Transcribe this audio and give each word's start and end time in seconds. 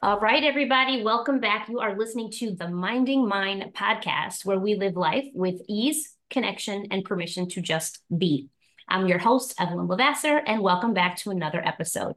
All 0.00 0.20
right, 0.20 0.44
everybody, 0.44 1.02
welcome 1.02 1.40
back. 1.40 1.68
You 1.68 1.80
are 1.80 1.98
listening 1.98 2.30
to 2.34 2.54
the 2.54 2.68
Minding 2.68 3.26
Mine 3.26 3.72
podcast, 3.74 4.44
where 4.44 4.58
we 4.58 4.76
live 4.76 4.96
life 4.96 5.26
with 5.34 5.60
ease, 5.68 6.14
connection, 6.30 6.86
and 6.92 7.04
permission 7.04 7.48
to 7.48 7.60
just 7.60 7.98
be. 8.16 8.48
I'm 8.88 9.08
your 9.08 9.18
host, 9.18 9.54
Evelyn 9.58 9.88
LeVasseur, 9.88 10.40
and 10.46 10.62
welcome 10.62 10.94
back 10.94 11.16
to 11.18 11.30
another 11.30 11.60
episode. 11.66 12.14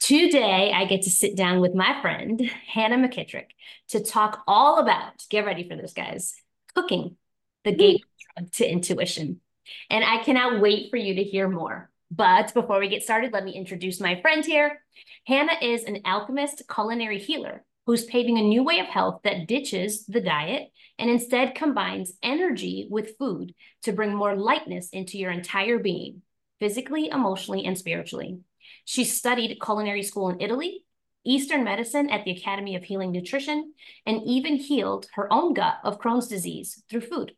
Today, 0.00 0.70
I 0.74 0.84
get 0.84 1.02
to 1.02 1.10
sit 1.10 1.34
down 1.34 1.60
with 1.60 1.74
my 1.74 1.98
friend, 2.02 2.38
Hannah 2.68 2.98
McKitrick, 2.98 3.46
to 3.88 4.04
talk 4.04 4.42
all 4.46 4.78
about, 4.78 5.24
get 5.30 5.46
ready 5.46 5.66
for 5.66 5.76
this, 5.76 5.94
guys, 5.94 6.34
cooking, 6.74 7.16
the 7.64 7.72
gateway 7.72 8.04
drug 8.36 8.52
to 8.52 8.70
intuition. 8.70 9.40
And 9.88 10.04
I 10.04 10.22
cannot 10.22 10.60
wait 10.60 10.90
for 10.90 10.98
you 10.98 11.14
to 11.14 11.24
hear 11.24 11.48
more. 11.48 11.88
But 12.14 12.52
before 12.52 12.78
we 12.78 12.88
get 12.88 13.02
started, 13.02 13.32
let 13.32 13.42
me 13.42 13.52
introduce 13.52 13.98
my 13.98 14.20
friend 14.20 14.44
here. 14.44 14.84
Hannah 15.26 15.56
is 15.62 15.84
an 15.84 16.02
alchemist 16.04 16.62
culinary 16.72 17.18
healer 17.18 17.64
who's 17.86 18.04
paving 18.04 18.36
a 18.36 18.42
new 18.42 18.62
way 18.62 18.80
of 18.80 18.86
health 18.86 19.22
that 19.24 19.46
ditches 19.48 20.04
the 20.04 20.20
diet 20.20 20.70
and 20.98 21.08
instead 21.08 21.54
combines 21.54 22.12
energy 22.22 22.86
with 22.90 23.16
food 23.16 23.54
to 23.84 23.94
bring 23.94 24.14
more 24.14 24.36
lightness 24.36 24.90
into 24.90 25.16
your 25.16 25.30
entire 25.30 25.78
being, 25.78 26.20
physically, 26.60 27.08
emotionally, 27.08 27.64
and 27.64 27.78
spiritually. 27.78 28.40
She 28.84 29.04
studied 29.04 29.58
culinary 29.58 30.02
school 30.02 30.28
in 30.28 30.42
Italy, 30.42 30.84
Eastern 31.24 31.64
medicine 31.64 32.10
at 32.10 32.26
the 32.26 32.32
Academy 32.32 32.76
of 32.76 32.84
Healing 32.84 33.10
Nutrition, 33.10 33.72
and 34.04 34.20
even 34.26 34.56
healed 34.56 35.06
her 35.14 35.32
own 35.32 35.54
gut 35.54 35.76
of 35.82 35.98
Crohn's 35.98 36.28
disease 36.28 36.82
through 36.90 37.00
food. 37.00 37.32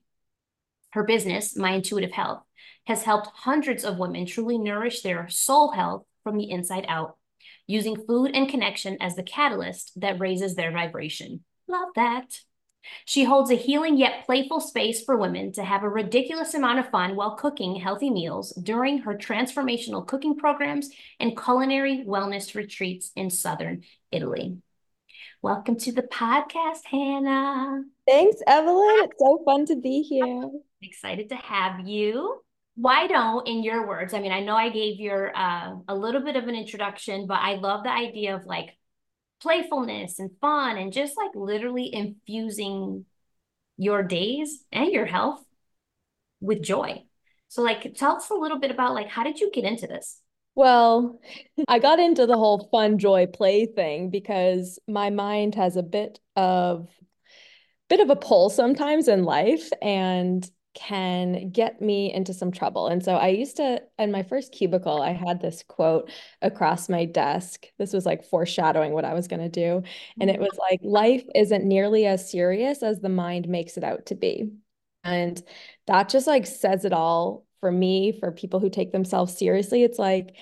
Her 0.95 1.03
business, 1.03 1.57
My 1.57 1.73
Intuitive 1.73 2.13
Health, 2.13 2.45
has 2.87 3.03
helped 3.03 3.27
hundreds 3.35 3.85
of 3.85 3.99
women 3.99 4.27
truly 4.27 4.59
nourish 4.59 5.03
their 5.03 5.29
soul 5.29 5.73
health 5.73 6.05
from 6.23 6.37
the 6.37 6.49
inside 6.49 6.85
out, 6.87 7.17
using 7.67 7.97
food 8.07 8.31
and 8.33 8.49
connection 8.49 8.99
as 9.01 9.17
the 9.17 9.25
catalyst 9.25 10.01
that 10.01 10.21
raises 10.21 10.55
their 10.55 10.71
vibration. 10.71 11.43
Love 11.67 11.89
that. 11.97 12.39
She 13.05 13.25
holds 13.25 13.51
a 13.51 13.57
healing 13.57 13.97
yet 13.97 14.25
playful 14.25 14.61
space 14.61 15.03
for 15.03 15.17
women 15.17 15.51
to 15.55 15.65
have 15.65 15.83
a 15.83 15.89
ridiculous 15.89 16.55
amount 16.55 16.79
of 16.79 16.91
fun 16.91 17.17
while 17.17 17.35
cooking 17.35 17.75
healthy 17.75 18.11
meals 18.11 18.53
during 18.53 18.99
her 18.99 19.17
transformational 19.17 20.07
cooking 20.07 20.37
programs 20.37 20.91
and 21.19 21.37
culinary 21.37 22.05
wellness 22.07 22.55
retreats 22.55 23.11
in 23.17 23.31
Southern 23.31 23.83
Italy. 24.13 24.59
Welcome 25.43 25.77
to 25.81 25.93
the 25.93 26.03
podcast, 26.03 26.87
Hannah. 26.87 27.83
Thanks, 28.07 28.39
Evelyn. 28.47 29.05
It's 29.05 29.19
so 29.19 29.43
fun 29.45 29.67
to 29.67 29.77
be 29.77 30.01
here. 30.01 30.51
Excited 30.85 31.31
to 31.31 31.37
have 31.37 31.87
you. 31.87 32.41
Why 32.77 33.07
don't 33.07 33.47
in 33.47 33.63
your 33.63 33.87
words 33.87 34.15
i 34.15 34.21
mean 34.21 34.33
i 34.33 34.41
know 34.41 34.57
i 34.57 34.69
gave 34.69 34.99
your 34.99 35.31
uh, 35.37 35.75
a 35.87 35.95
little 35.95 36.21
bit 36.21 36.35
of 36.35 36.49
an 36.49 36.57
introduction 36.57 37.29
but 37.29 37.39
i 37.39 37.55
love 37.55 37.85
the 37.85 37.91
idea 37.91 38.35
of 38.35 38.47
like 38.47 38.71
playfulness 39.41 40.19
and 40.19 40.31
fun 40.41 40.79
and 40.79 40.93
just 40.93 41.17
like 41.17 41.31
literally 41.35 41.95
infusing 41.95 43.05
your 43.77 44.03
days 44.03 44.65
and 44.73 44.91
your 44.91 45.07
health 45.07 45.45
with 46.41 46.63
joy. 46.63 47.03
So 47.49 47.63
like 47.63 47.95
tell 47.95 48.17
us 48.17 48.31
a 48.31 48.35
little 48.35 48.59
bit 48.59 48.71
about 48.71 48.95
like 48.95 49.09
how 49.09 49.23
did 49.23 49.41
you 49.41 49.51
get 49.53 49.65
into 49.65 49.87
this? 49.87 50.21
Well 50.55 51.21
i 51.69 51.79
got 51.79 51.99
into 51.99 52.27
the 52.27 52.37
whole 52.37 52.69
fun 52.71 52.99
joy 52.99 53.27
play 53.27 53.67
thing 53.67 54.11
because 54.11 54.79
my 54.89 55.11
mind 55.11 55.55
has 55.55 55.77
a 55.77 55.83
bit 55.83 56.21
of 56.37 56.89
bit 57.91 58.01
of 58.01 58.09
a 58.09 58.17
pull 58.17 58.51
sometimes 58.51 59.09
in 59.09 59.25
life. 59.25 59.69
And 59.83 60.49
can 60.75 61.51
get 61.51 61.81
me 61.81 62.13
into 62.13 62.35
some 62.35 62.51
trouble. 62.51 62.89
And 62.89 63.03
so 63.03 63.15
I 63.15 63.29
used 63.29 63.57
to, 63.57 63.81
in 63.99 64.11
my 64.11 64.23
first 64.23 64.53
cubicle, 64.53 65.01
I 65.01 65.13
had 65.13 65.41
this 65.41 65.65
quote 65.67 66.11
across 66.43 66.89
my 66.89 67.05
desk. 67.05 67.67
This 67.79 67.93
was 67.93 68.05
like 68.05 68.25
foreshadowing 68.25 68.93
what 68.93 69.05
I 69.05 69.15
was 69.15 69.29
going 69.29 69.43
to 69.43 69.49
do. 69.49 69.83
And 70.21 70.29
it 70.29 70.35
mm-hmm. 70.35 70.43
was 70.43 70.59
like, 70.59 70.81
life 70.83 71.25
isn't 71.35 71.65
nearly 71.65 72.07
as 72.07 72.31
serious 72.31 72.83
as 72.83 73.01
the 73.01 73.09
mind 73.09 73.49
makes 73.49 73.77
it 73.77 73.85
out 73.85 74.07
to 74.07 74.15
be. 74.15 74.51
And 75.05 75.41
that 75.87 76.09
just 76.09 76.27
like 76.27 76.47
says 76.47 76.85
it 76.85 76.93
all 76.93 77.47
for 77.61 77.71
me, 77.71 78.13
for 78.13 78.33
people 78.33 78.61
who 78.61 78.69
take 78.69 78.93
themselves 78.93 79.39
seriously. 79.39 79.85
It's 79.85 79.99
like, 79.99 80.35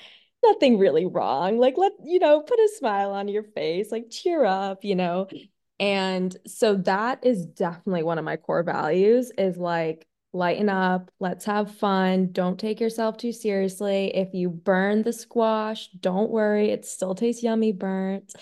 nothing 0.44 0.78
really 0.78 1.06
wrong. 1.06 1.58
Like, 1.58 1.78
let, 1.78 1.92
you 2.04 2.18
know, 2.18 2.40
put 2.40 2.58
a 2.58 2.68
smile 2.76 3.12
on 3.12 3.28
your 3.28 3.44
face, 3.44 3.92
like 3.92 4.10
cheer 4.10 4.44
up, 4.44 4.84
you 4.84 4.96
know. 4.96 5.28
And 5.78 6.36
so 6.46 6.76
that 6.76 7.24
is 7.24 7.46
definitely 7.46 8.02
one 8.02 8.18
of 8.18 8.24
my 8.24 8.36
core 8.36 8.62
values 8.62 9.32
is 9.36 9.56
like 9.56 10.06
lighten 10.32 10.68
up, 10.68 11.10
let's 11.20 11.44
have 11.44 11.74
fun. 11.76 12.32
Don't 12.32 12.58
take 12.58 12.80
yourself 12.80 13.16
too 13.16 13.32
seriously. 13.32 14.14
If 14.14 14.32
you 14.32 14.48
burn 14.48 15.02
the 15.02 15.12
squash, 15.12 15.88
don't 16.00 16.30
worry, 16.30 16.70
it 16.70 16.86
still 16.86 17.14
tastes 17.14 17.42
yummy 17.42 17.72
burnt. 17.72 18.32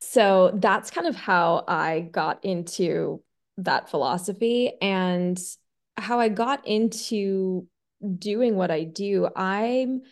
So 0.00 0.52
that's 0.54 0.90
kind 0.90 1.06
of 1.06 1.16
how 1.16 1.64
I 1.66 2.00
got 2.00 2.44
into 2.44 3.22
that 3.58 3.88
philosophy 3.90 4.72
and 4.80 5.40
how 5.96 6.20
I 6.20 6.28
got 6.28 6.66
into 6.66 7.66
doing 8.18 8.56
what 8.56 8.70
I 8.70 8.84
do. 8.84 9.28
I'm 9.36 10.02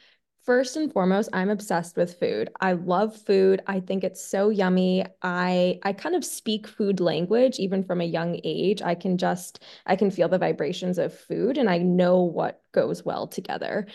First 0.45 0.77
and 0.77 0.91
foremost, 0.93 1.29
I'm 1.35 1.51
obsessed 1.51 1.97
with 1.97 2.19
food. 2.19 2.49
I 2.61 2.73
love 2.73 3.15
food. 3.15 3.61
I 3.67 3.81
think 3.81 4.05
it's 4.05 4.25
so 4.25 4.49
yummy. 4.49 5.05
I 5.23 5.79
I 5.83 5.93
kind 5.93 6.15
of 6.15 6.25
speak 6.25 6.67
food 6.67 6.99
language 6.99 7.59
even 7.59 7.85
from 7.85 8.01
a 8.01 8.05
young 8.05 8.41
age. 8.43 8.81
I 8.81 8.95
can 8.95 9.19
just 9.19 9.63
I 9.85 9.97
can 9.97 10.11
feel 10.11 10.29
the 10.29 10.39
vibrations 10.39 10.99
of 10.99 11.13
food 11.13 11.59
and 11.59 11.69
I 11.69 11.79
know 11.79 12.23
what 12.23 12.63
goes 12.73 13.05
well 13.05 13.27
together. 13.27 13.87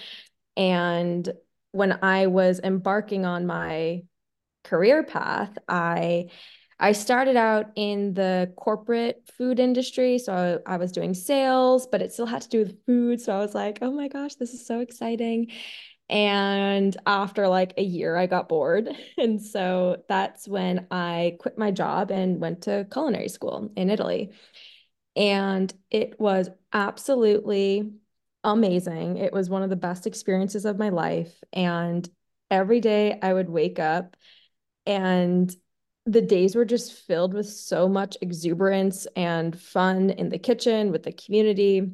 And 0.56 1.28
when 1.72 2.00
I 2.04 2.28
was 2.28 2.60
embarking 2.64 3.26
on 3.26 3.48
my 3.48 4.04
career 4.64 5.04
path, 5.04 5.58
I 5.68 6.28
I 6.80 6.92
started 6.92 7.38
out 7.38 7.68
in 7.76 8.14
the 8.14 8.54
corporate 8.58 9.30
food 9.38 9.60
industry. 9.60 10.20
So 10.20 10.62
I, 10.66 10.74
I, 10.74 10.78
was 10.78 10.92
doing 10.92 11.14
sales, 11.14 11.88
but 11.88 12.02
it 12.02 12.12
still 12.12 12.26
had 12.26 12.42
to 12.42 12.50
do 12.50 12.60
with 12.60 12.86
food. 12.86 13.22
So 13.22 13.34
I 13.34 13.40
was 13.40 13.56
like, 13.56 13.80
oh 13.82 13.92
my 13.92 14.10
gosh, 14.10 14.36
this 14.36 14.54
is 14.54 14.68
so 14.68 14.82
exciting. 14.82 15.52
And 16.10 16.96
after 17.06 17.48
like 17.48 17.74
a 17.78 17.84
year, 17.84 18.16
I 18.16 18.28
got 18.28 18.50
bored. 18.50 18.90
And 19.18 19.42
so 19.42 20.04
that's 20.08 20.48
when 20.48 20.88
I 20.92 21.38
quit 21.40 21.58
my 21.58 21.72
job 21.72 22.12
and 22.12 22.40
went 22.40 22.64
to 22.64 22.88
culinary 22.92 23.30
school 23.30 23.72
in 23.76 23.90
Italy. 23.90 24.32
And 25.16 25.74
it 25.90 26.20
was 26.20 26.50
absolutely 26.74 27.92
amazing. 28.44 29.18
It 29.18 29.34
was 29.34 29.50
one 29.50 29.64
of 29.64 29.70
the 29.70 29.76
best 29.76 30.06
experiences 30.06 30.66
of 30.66 30.78
my 30.78 30.90
life. 30.90 31.44
And 31.54 32.08
every 32.52 32.82
day 32.82 33.18
I 33.22 33.34
would 33.34 33.50
wake 33.50 33.80
up 33.80 34.16
and 34.86 35.54
the 36.06 36.22
days 36.22 36.56
were 36.56 36.66
just 36.66 36.94
filled 36.94 37.34
with 37.34 37.50
so 37.50 37.90
much 37.90 38.16
exuberance 38.22 39.08
and 39.16 39.60
fun 39.60 40.12
in 40.12 40.30
the 40.30 40.38
kitchen 40.38 40.92
with 40.92 41.02
the 41.02 41.12
community 41.12 41.92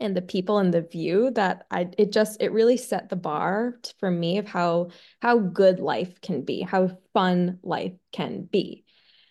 and 0.00 0.16
the 0.16 0.22
people 0.22 0.58
and 0.58 0.72
the 0.74 0.82
view 0.82 1.30
that 1.32 1.66
I 1.70 1.88
it 1.98 2.12
just 2.12 2.40
it 2.42 2.52
really 2.52 2.76
set 2.76 3.08
the 3.08 3.16
bar 3.16 3.78
for 3.98 4.10
me 4.10 4.38
of 4.38 4.46
how 4.46 4.88
how 5.20 5.38
good 5.38 5.80
life 5.80 6.20
can 6.20 6.42
be, 6.42 6.60
how 6.60 6.98
fun 7.12 7.58
life 7.62 7.94
can 8.12 8.42
be. 8.44 8.84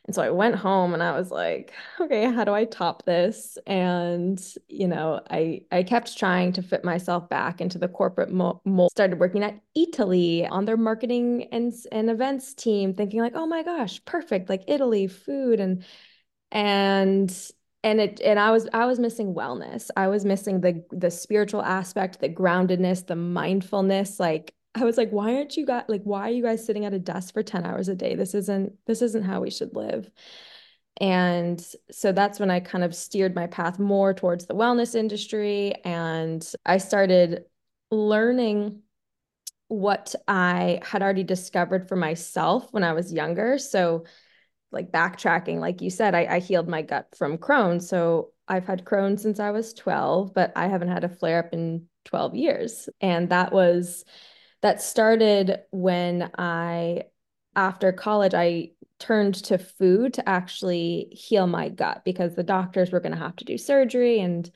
And 0.07 0.13
so 0.13 0.21
I 0.21 0.29
went 0.29 0.55
home 0.55 0.93
and 0.93 1.01
I 1.01 1.17
was 1.17 1.31
like, 1.31 1.73
okay, 1.99 2.31
how 2.31 2.43
do 2.43 2.53
I 2.53 2.65
top 2.65 3.05
this? 3.05 3.57
And 3.65 4.39
you 4.67 4.87
know, 4.87 5.21
I 5.29 5.61
I 5.71 5.83
kept 5.83 6.17
trying 6.17 6.53
to 6.53 6.61
fit 6.61 6.83
myself 6.83 7.27
back 7.29 7.61
into 7.61 7.79
the 7.79 7.87
corporate 7.87 8.31
mold. 8.31 8.91
Started 8.91 9.19
working 9.19 9.43
at 9.43 9.59
Eataly 9.77 10.47
on 10.49 10.65
their 10.65 10.77
marketing 10.77 11.47
and 11.51 11.73
and 11.91 12.09
events 12.09 12.53
team, 12.53 12.93
thinking 12.93 13.19
like, 13.19 13.35
oh 13.35 13.47
my 13.47 13.63
gosh, 13.63 14.03
perfect, 14.05 14.49
like 14.49 14.65
Eataly 14.67 15.09
food 15.09 15.59
and 15.59 15.83
and 16.51 17.51
and 17.85 18.01
it 18.01 18.19
and 18.21 18.39
I 18.39 18.51
was 18.51 18.67
I 18.73 18.87
was 18.87 18.99
missing 18.99 19.35
wellness. 19.35 19.91
I 19.95 20.07
was 20.07 20.25
missing 20.25 20.59
the 20.59 20.83
the 20.91 21.11
spiritual 21.11 21.61
aspect, 21.61 22.19
the 22.19 22.27
groundedness, 22.27 23.05
the 23.05 23.15
mindfulness. 23.15 24.19
Like 24.19 24.55
I 24.73 24.83
was 24.83 24.97
like, 24.97 25.11
why 25.11 25.35
aren't 25.35 25.55
you 25.55 25.67
guys 25.67 25.85
like 25.87 26.01
why 26.03 26.21
are 26.21 26.33
you 26.33 26.43
guys 26.43 26.65
sitting 26.65 26.85
at 26.85 26.93
a 26.93 26.99
desk 26.99 27.33
for 27.33 27.43
10 27.43 27.63
hours 27.63 27.87
a 27.87 27.95
day? 27.95 28.15
This 28.15 28.33
isn't 28.33 28.73
this 28.87 29.03
isn't 29.03 29.23
how 29.23 29.39
we 29.39 29.51
should 29.51 29.75
live. 29.75 30.09
And 30.99 31.63
so 31.91 32.11
that's 32.11 32.39
when 32.39 32.49
I 32.49 32.59
kind 32.59 32.83
of 32.83 32.95
steered 32.95 33.35
my 33.35 33.47
path 33.47 33.77
more 33.77 34.13
towards 34.13 34.47
the 34.47 34.55
wellness 34.55 34.95
industry 34.95 35.75
and 35.83 36.43
I 36.65 36.79
started 36.79 37.45
learning 37.91 38.81
what 39.67 40.15
I 40.27 40.79
had 40.83 41.03
already 41.03 41.23
discovered 41.23 41.87
for 41.87 41.95
myself 41.95 42.71
when 42.71 42.83
I 42.83 42.93
was 42.93 43.13
younger. 43.13 43.57
So 43.57 44.05
like 44.71 44.91
backtracking, 44.91 45.59
like 45.59 45.81
you 45.81 45.89
said, 45.89 46.15
I, 46.15 46.25
I 46.35 46.39
healed 46.39 46.67
my 46.67 46.81
gut 46.81 47.07
from 47.17 47.37
Crohn's. 47.37 47.87
So 47.87 48.31
I've 48.47 48.65
had 48.65 48.85
Crohn's 48.85 49.21
since 49.21 49.39
I 49.39 49.51
was 49.51 49.73
12, 49.73 50.33
but 50.33 50.51
I 50.55 50.67
haven't 50.67 50.89
had 50.89 51.03
a 51.03 51.09
flare 51.09 51.39
up 51.39 51.53
in 51.53 51.87
12 52.05 52.35
years. 52.35 52.89
And 53.01 53.29
that 53.29 53.51
was, 53.51 54.03
that 54.61 54.81
started 54.81 55.59
when 55.71 56.29
I, 56.37 57.03
after 57.55 57.91
college, 57.91 58.33
I 58.33 58.71
turned 58.99 59.35
to 59.35 59.57
food 59.57 60.13
to 60.13 60.27
actually 60.27 61.09
heal 61.11 61.47
my 61.47 61.69
gut 61.69 62.03
because 62.05 62.35
the 62.35 62.43
doctors 62.43 62.91
were 62.91 62.99
going 62.99 63.11
to 63.11 63.17
have 63.17 63.35
to 63.37 63.45
do 63.45 63.57
surgery 63.57 64.19
and 64.19 64.49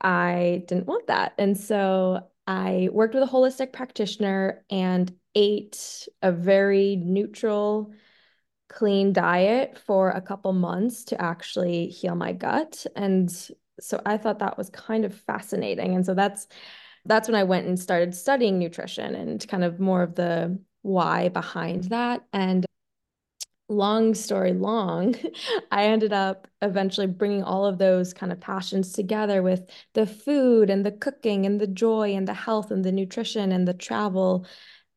I 0.00 0.64
didn't 0.66 0.86
want 0.86 1.06
that. 1.06 1.34
And 1.38 1.56
so 1.56 2.28
I 2.46 2.88
worked 2.92 3.14
with 3.14 3.22
a 3.22 3.32
holistic 3.32 3.72
practitioner 3.72 4.64
and 4.70 5.12
ate 5.34 6.08
a 6.20 6.32
very 6.32 6.96
neutral, 6.96 7.92
clean 8.72 9.12
diet 9.12 9.78
for 9.86 10.10
a 10.10 10.20
couple 10.20 10.52
months 10.52 11.04
to 11.04 11.20
actually 11.20 11.88
heal 11.88 12.14
my 12.14 12.32
gut. 12.32 12.86
And 12.96 13.30
so 13.80 14.00
I 14.06 14.16
thought 14.16 14.38
that 14.40 14.58
was 14.58 14.70
kind 14.70 15.04
of 15.04 15.14
fascinating. 15.14 15.94
And 15.94 16.04
so 16.04 16.14
that's 16.14 16.48
that's 17.04 17.28
when 17.28 17.34
I 17.34 17.44
went 17.44 17.66
and 17.66 17.78
started 17.78 18.14
studying 18.14 18.58
nutrition 18.58 19.14
and 19.14 19.46
kind 19.48 19.64
of 19.64 19.80
more 19.80 20.02
of 20.02 20.14
the 20.14 20.58
why 20.82 21.28
behind 21.28 21.84
that. 21.84 22.24
And 22.32 22.64
long 23.68 24.14
story 24.14 24.52
long, 24.52 25.16
I 25.72 25.86
ended 25.86 26.12
up 26.12 26.46
eventually 26.60 27.06
bringing 27.06 27.42
all 27.42 27.66
of 27.66 27.78
those 27.78 28.14
kind 28.14 28.30
of 28.32 28.40
passions 28.40 28.92
together 28.92 29.42
with 29.42 29.68
the 29.94 30.06
food 30.06 30.70
and 30.70 30.86
the 30.86 30.92
cooking 30.92 31.46
and 31.46 31.60
the 31.60 31.66
joy 31.66 32.14
and 32.14 32.28
the 32.28 32.34
health 32.34 32.70
and 32.70 32.84
the 32.84 32.92
nutrition 32.92 33.50
and 33.52 33.66
the 33.66 33.74
travel 33.74 34.46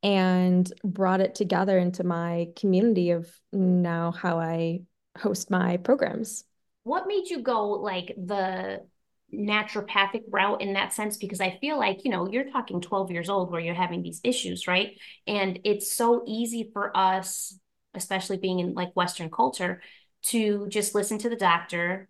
and 0.05 0.71
brought 0.83 1.19
it 1.19 1.33
together 1.33 1.79
into 1.79 2.03
my 2.03 2.49
community 2.55 3.09
of 3.09 3.27
now 3.51 4.11
how 4.11 4.39
I 4.39 4.81
host 5.17 5.49
my 5.49 5.77
programs. 5.77 6.43
What 6.83 7.07
made 7.07 7.27
you 7.27 7.41
go 7.41 7.69
like 7.69 8.13
the 8.15 8.85
naturopathic 9.33 10.21
route 10.29 10.61
in 10.61 10.73
that 10.73 10.93
sense? 10.93 11.17
Because 11.17 11.41
I 11.41 11.57
feel 11.59 11.79
like, 11.79 12.05
you 12.05 12.11
know, 12.11 12.29
you're 12.29 12.51
talking 12.51 12.81
12 12.81 13.09
years 13.09 13.29
old 13.31 13.51
where 13.51 13.59
you're 13.59 13.73
having 13.73 14.03
these 14.03 14.21
issues, 14.23 14.67
right? 14.67 14.91
And 15.25 15.57
it's 15.63 15.91
so 15.91 16.23
easy 16.27 16.69
for 16.71 16.95
us, 16.95 17.57
especially 17.95 18.37
being 18.37 18.59
in 18.59 18.75
like 18.75 18.95
Western 18.95 19.31
culture, 19.31 19.81
to 20.25 20.67
just 20.69 20.93
listen 20.93 21.17
to 21.17 21.29
the 21.29 21.35
doctor, 21.35 22.09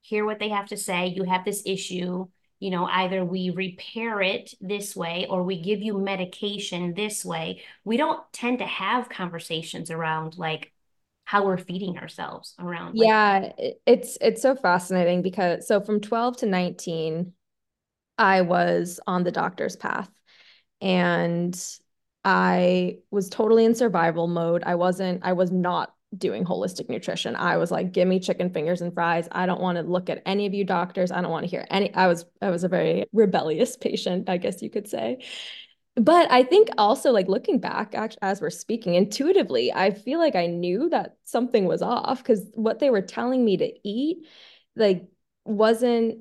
hear 0.00 0.24
what 0.24 0.38
they 0.38 0.48
have 0.48 0.68
to 0.68 0.78
say. 0.78 1.08
You 1.08 1.24
have 1.24 1.44
this 1.44 1.64
issue 1.66 2.28
you 2.58 2.70
know, 2.70 2.86
either 2.86 3.24
we 3.24 3.50
repair 3.50 4.20
it 4.22 4.54
this 4.60 4.96
way 4.96 5.26
or 5.28 5.42
we 5.42 5.60
give 5.60 5.82
you 5.82 5.98
medication 5.98 6.94
this 6.94 7.24
way. 7.24 7.62
We 7.84 7.96
don't 7.96 8.20
tend 8.32 8.60
to 8.60 8.66
have 8.66 9.08
conversations 9.08 9.90
around 9.90 10.38
like 10.38 10.72
how 11.24 11.44
we're 11.44 11.58
feeding 11.58 11.98
ourselves 11.98 12.54
around. 12.58 12.96
Like, 12.96 13.08
yeah, 13.08 13.52
it's 13.86 14.16
it's 14.20 14.40
so 14.40 14.54
fascinating 14.54 15.22
because 15.22 15.66
so 15.66 15.80
from 15.80 16.00
12 16.00 16.38
to 16.38 16.46
19 16.46 17.32
I 18.18 18.42
was 18.42 19.00
on 19.06 19.24
the 19.24 19.32
doctor's 19.32 19.76
path 19.76 20.10
and 20.80 21.54
I 22.24 22.98
was 23.10 23.28
totally 23.28 23.64
in 23.64 23.74
survival 23.74 24.26
mode. 24.26 24.62
I 24.64 24.76
wasn't 24.76 25.20
I 25.24 25.34
was 25.34 25.52
not 25.52 25.92
doing 26.16 26.44
holistic 26.44 26.88
nutrition. 26.88 27.36
I 27.36 27.56
was 27.56 27.70
like, 27.70 27.92
give 27.92 28.06
me 28.06 28.20
chicken 28.20 28.50
fingers 28.50 28.80
and 28.80 28.94
fries. 28.94 29.28
I 29.32 29.46
don't 29.46 29.60
want 29.60 29.76
to 29.76 29.82
look 29.82 30.08
at 30.08 30.22
any 30.26 30.46
of 30.46 30.54
you 30.54 30.64
doctors. 30.64 31.10
I 31.10 31.20
don't 31.20 31.30
want 31.30 31.44
to 31.44 31.50
hear 31.50 31.66
any. 31.70 31.92
I 31.94 32.06
was 32.06 32.24
I 32.40 32.50
was 32.50 32.64
a 32.64 32.68
very 32.68 33.06
rebellious 33.12 33.76
patient, 33.80 34.28
I 34.28 34.36
guess 34.36 34.62
you 34.62 34.70
could 34.70 34.88
say. 34.88 35.24
But 35.96 36.30
I 36.30 36.42
think 36.42 36.68
also 36.76 37.10
like 37.10 37.26
looking 37.26 37.58
back 37.58 37.94
as 38.20 38.40
we're 38.40 38.50
speaking 38.50 38.94
intuitively, 38.94 39.72
I 39.72 39.92
feel 39.92 40.18
like 40.18 40.36
I 40.36 40.46
knew 40.46 40.90
that 40.90 41.16
something 41.24 41.64
was 41.64 41.80
off 41.80 42.18
because 42.18 42.50
what 42.54 42.80
they 42.80 42.90
were 42.90 43.00
telling 43.00 43.44
me 43.44 43.56
to 43.56 43.72
eat 43.82 44.26
like 44.76 45.08
wasn't 45.46 46.18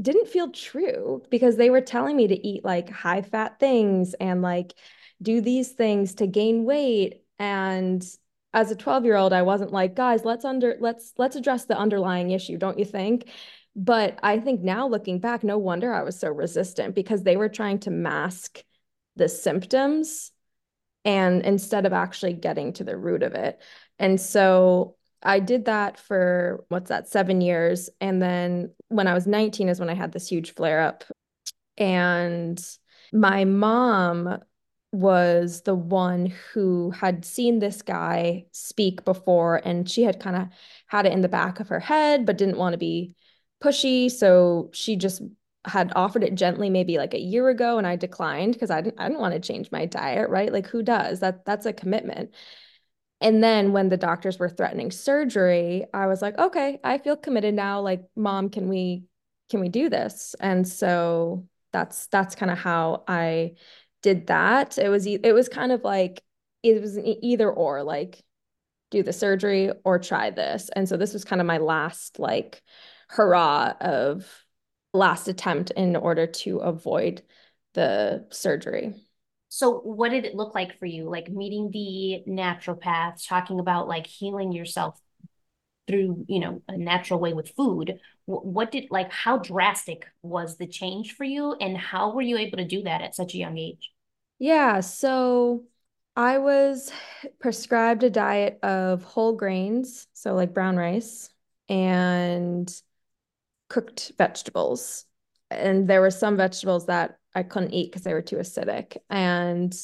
didn't 0.00 0.28
feel 0.28 0.50
true 0.52 1.22
because 1.30 1.56
they 1.56 1.70
were 1.70 1.80
telling 1.80 2.16
me 2.16 2.28
to 2.28 2.46
eat 2.46 2.64
like 2.64 2.88
high 2.88 3.22
fat 3.22 3.58
things 3.58 4.14
and 4.14 4.40
like 4.42 4.74
do 5.20 5.40
these 5.40 5.72
things 5.72 6.14
to 6.14 6.26
gain 6.28 6.64
weight 6.64 7.24
and 7.40 8.04
as 8.54 8.70
a 8.70 8.76
12 8.76 9.04
year 9.04 9.16
old 9.16 9.32
i 9.32 9.42
wasn't 9.42 9.72
like 9.72 9.94
guys 9.94 10.24
let's 10.24 10.44
under 10.44 10.76
let's 10.80 11.12
let's 11.18 11.36
address 11.36 11.66
the 11.66 11.76
underlying 11.76 12.30
issue 12.30 12.56
don't 12.56 12.78
you 12.78 12.84
think? 12.84 13.28
But 13.76 14.18
i 14.22 14.38
think 14.38 14.60
now 14.60 14.88
looking 14.88 15.20
back 15.20 15.44
no 15.44 15.58
wonder 15.58 15.92
i 15.92 16.02
was 16.02 16.18
so 16.18 16.28
resistant 16.28 16.94
because 16.94 17.22
they 17.22 17.36
were 17.36 17.48
trying 17.48 17.78
to 17.80 17.90
mask 17.90 18.62
the 19.16 19.28
symptoms 19.28 20.32
and 21.04 21.42
instead 21.42 21.86
of 21.86 21.92
actually 21.92 22.32
getting 22.32 22.72
to 22.74 22.84
the 22.84 22.96
root 22.96 23.22
of 23.22 23.34
it. 23.34 23.60
And 23.98 24.20
so 24.20 24.96
i 25.22 25.40
did 25.40 25.64
that 25.66 25.98
for 25.98 26.64
what's 26.68 26.88
that 26.88 27.08
7 27.08 27.40
years. 27.40 27.90
And 28.00 28.20
then 28.22 28.72
when 28.88 29.06
i 29.06 29.14
was 29.14 29.26
19 29.26 29.68
is 29.68 29.78
when 29.80 29.90
i 29.90 29.94
had 29.94 30.12
this 30.12 30.28
huge 30.28 30.54
flare 30.54 30.80
up. 30.80 31.04
And 31.76 32.60
my 33.12 33.44
mom 33.44 34.38
was 34.98 35.62
the 35.62 35.74
one 35.74 36.32
who 36.52 36.90
had 36.90 37.24
seen 37.24 37.60
this 37.60 37.82
guy 37.82 38.44
speak 38.52 39.04
before 39.04 39.56
and 39.64 39.88
she 39.88 40.02
had 40.02 40.18
kind 40.18 40.34
of 40.34 40.48
had 40.86 41.06
it 41.06 41.12
in 41.12 41.20
the 41.20 41.28
back 41.28 41.60
of 41.60 41.68
her 41.68 41.78
head 41.78 42.26
but 42.26 42.36
didn't 42.36 42.58
want 42.58 42.72
to 42.72 42.78
be 42.78 43.14
pushy 43.62 44.10
so 44.10 44.70
she 44.72 44.96
just 44.96 45.22
had 45.64 45.92
offered 45.94 46.24
it 46.24 46.34
gently 46.34 46.68
maybe 46.68 46.98
like 46.98 47.14
a 47.14 47.20
year 47.20 47.48
ago 47.48 47.78
and 47.78 47.86
I 47.86 47.94
declined 47.94 48.54
because 48.54 48.70
I 48.70 48.80
didn't 48.80 49.00
I 49.00 49.08
didn't 49.08 49.20
want 49.20 49.34
to 49.34 49.40
change 49.40 49.70
my 49.70 49.86
diet 49.86 50.30
right? 50.30 50.52
Like 50.52 50.66
who 50.66 50.82
does? 50.82 51.20
That 51.20 51.44
that's 51.44 51.66
a 51.66 51.72
commitment. 51.72 52.34
And 53.20 53.42
then 53.42 53.72
when 53.72 53.88
the 53.88 53.96
doctors 53.96 54.38
were 54.38 54.48
threatening 54.48 54.90
surgery 54.90 55.86
I 55.94 56.06
was 56.06 56.22
like 56.22 56.38
okay 56.38 56.80
I 56.82 56.98
feel 56.98 57.16
committed 57.16 57.54
now. 57.54 57.82
Like 57.82 58.02
mom 58.16 58.50
can 58.50 58.68
we 58.68 59.04
can 59.50 59.60
we 59.60 59.68
do 59.68 59.88
this? 59.88 60.34
And 60.40 60.66
so 60.66 61.46
that's 61.72 62.06
that's 62.08 62.34
kind 62.34 62.50
of 62.50 62.58
how 62.58 63.04
I 63.06 63.52
did 64.02 64.28
that. 64.28 64.78
It 64.78 64.88
was 64.88 65.06
it 65.06 65.34
was 65.34 65.48
kind 65.48 65.72
of 65.72 65.82
like 65.84 66.22
it 66.62 66.80
was 66.80 66.98
either 66.98 67.50
or 67.50 67.82
like 67.82 68.22
do 68.90 69.02
the 69.02 69.12
surgery 69.12 69.70
or 69.84 69.98
try 69.98 70.30
this. 70.30 70.70
And 70.74 70.88
so 70.88 70.96
this 70.96 71.12
was 71.12 71.24
kind 71.24 71.40
of 71.40 71.46
my 71.46 71.58
last 71.58 72.18
like 72.18 72.62
hurrah 73.08 73.74
of 73.80 74.26
last 74.92 75.28
attempt 75.28 75.70
in 75.72 75.96
order 75.96 76.26
to 76.26 76.58
avoid 76.58 77.22
the 77.74 78.26
surgery. 78.30 78.94
So 79.48 79.78
what 79.78 80.10
did 80.10 80.24
it 80.24 80.34
look 80.34 80.54
like 80.54 80.78
for 80.78 80.86
you? 80.86 81.08
Like 81.08 81.28
meeting 81.28 81.70
the 81.70 82.22
naturopaths, 82.30 83.26
talking 83.26 83.60
about 83.60 83.88
like 83.88 84.06
healing 84.06 84.52
yourself 84.52 84.98
through, 85.88 86.24
you 86.28 86.38
know, 86.38 86.62
a 86.68 86.76
natural 86.76 87.18
way 87.18 87.32
with 87.32 87.50
food. 87.56 87.98
What 88.26 88.70
did 88.70 88.86
like 88.90 89.10
how 89.10 89.38
drastic 89.38 90.06
was 90.22 90.56
the 90.56 90.66
change 90.68 91.16
for 91.16 91.24
you 91.24 91.54
and 91.54 91.76
how 91.76 92.12
were 92.12 92.22
you 92.22 92.38
able 92.38 92.58
to 92.58 92.64
do 92.64 92.82
that 92.82 93.02
at 93.02 93.16
such 93.16 93.34
a 93.34 93.38
young 93.38 93.58
age? 93.58 93.90
Yeah, 94.38 94.80
so 94.80 95.64
I 96.14 96.38
was 96.38 96.92
prescribed 97.40 98.04
a 98.04 98.10
diet 98.10 98.60
of 98.62 99.02
whole 99.02 99.34
grains, 99.34 100.06
so 100.12 100.34
like 100.34 100.54
brown 100.54 100.76
rice 100.76 101.30
and 101.68 102.70
cooked 103.68 104.12
vegetables. 104.18 105.06
And 105.50 105.88
there 105.88 106.00
were 106.00 106.10
some 106.10 106.36
vegetables 106.36 106.86
that 106.86 107.18
I 107.34 107.42
couldn't 107.42 107.72
eat 107.72 107.90
because 107.90 108.02
they 108.02 108.14
were 108.14 108.22
too 108.22 108.36
acidic. 108.36 108.98
And 109.08 109.74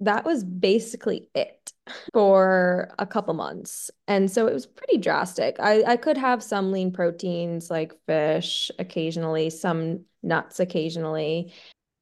that 0.00 0.24
was 0.24 0.44
basically 0.44 1.28
it 1.34 1.72
for 2.12 2.90
a 2.98 3.06
couple 3.06 3.34
months. 3.34 3.90
And 4.08 4.30
so 4.30 4.46
it 4.46 4.54
was 4.54 4.66
pretty 4.66 4.98
drastic. 4.98 5.56
I, 5.58 5.82
I 5.84 5.96
could 5.96 6.18
have 6.18 6.42
some 6.42 6.72
lean 6.72 6.92
proteins 6.92 7.70
like 7.70 7.94
fish 8.06 8.70
occasionally, 8.78 9.50
some 9.50 10.04
nuts 10.22 10.60
occasionally. 10.60 11.52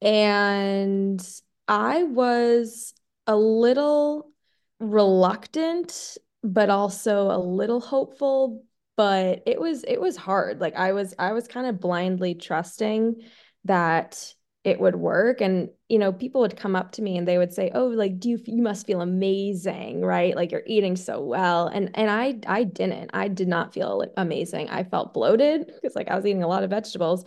And 0.01 1.25
I 1.67 2.03
was 2.03 2.93
a 3.27 3.35
little 3.35 4.31
reluctant, 4.79 6.17
but 6.43 6.69
also 6.69 7.31
a 7.31 7.39
little 7.39 7.79
hopeful. 7.79 8.63
But 8.97 9.43
it 9.45 9.59
was 9.59 9.83
it 9.83 9.99
was 9.99 10.15
hard. 10.15 10.61
Like 10.61 10.75
I 10.75 10.93
was 10.93 11.13
I 11.19 11.33
was 11.33 11.47
kind 11.47 11.67
of 11.67 11.79
blindly 11.79 12.33
trusting 12.33 13.21
that 13.65 14.33
it 14.65 14.79
would 14.79 14.95
work. 14.95 15.41
And 15.41 15.69
you 15.89 15.99
know, 15.99 16.11
people 16.11 16.41
would 16.41 16.57
come 16.57 16.75
up 16.75 16.91
to 16.93 17.03
me 17.03 17.17
and 17.17 17.27
they 17.27 17.37
would 17.37 17.53
say, 17.53 17.71
"Oh, 17.73 17.85
like 17.85 18.19
do 18.19 18.29
you 18.29 18.39
you 18.45 18.63
must 18.63 18.87
feel 18.87 19.01
amazing, 19.01 20.01
right? 20.01 20.35
Like 20.35 20.51
you're 20.51 20.63
eating 20.65 20.95
so 20.95 21.21
well." 21.21 21.67
And 21.67 21.91
and 21.93 22.09
I 22.09 22.39
I 22.47 22.63
didn't. 22.63 23.11
I 23.13 23.27
did 23.29 23.47
not 23.47 23.73
feel 23.73 24.03
amazing. 24.17 24.69
I 24.69 24.83
felt 24.83 25.13
bloated 25.13 25.67
because 25.81 25.95
like 25.95 26.09
I 26.09 26.15
was 26.15 26.25
eating 26.25 26.43
a 26.43 26.47
lot 26.47 26.63
of 26.63 26.71
vegetables. 26.71 27.23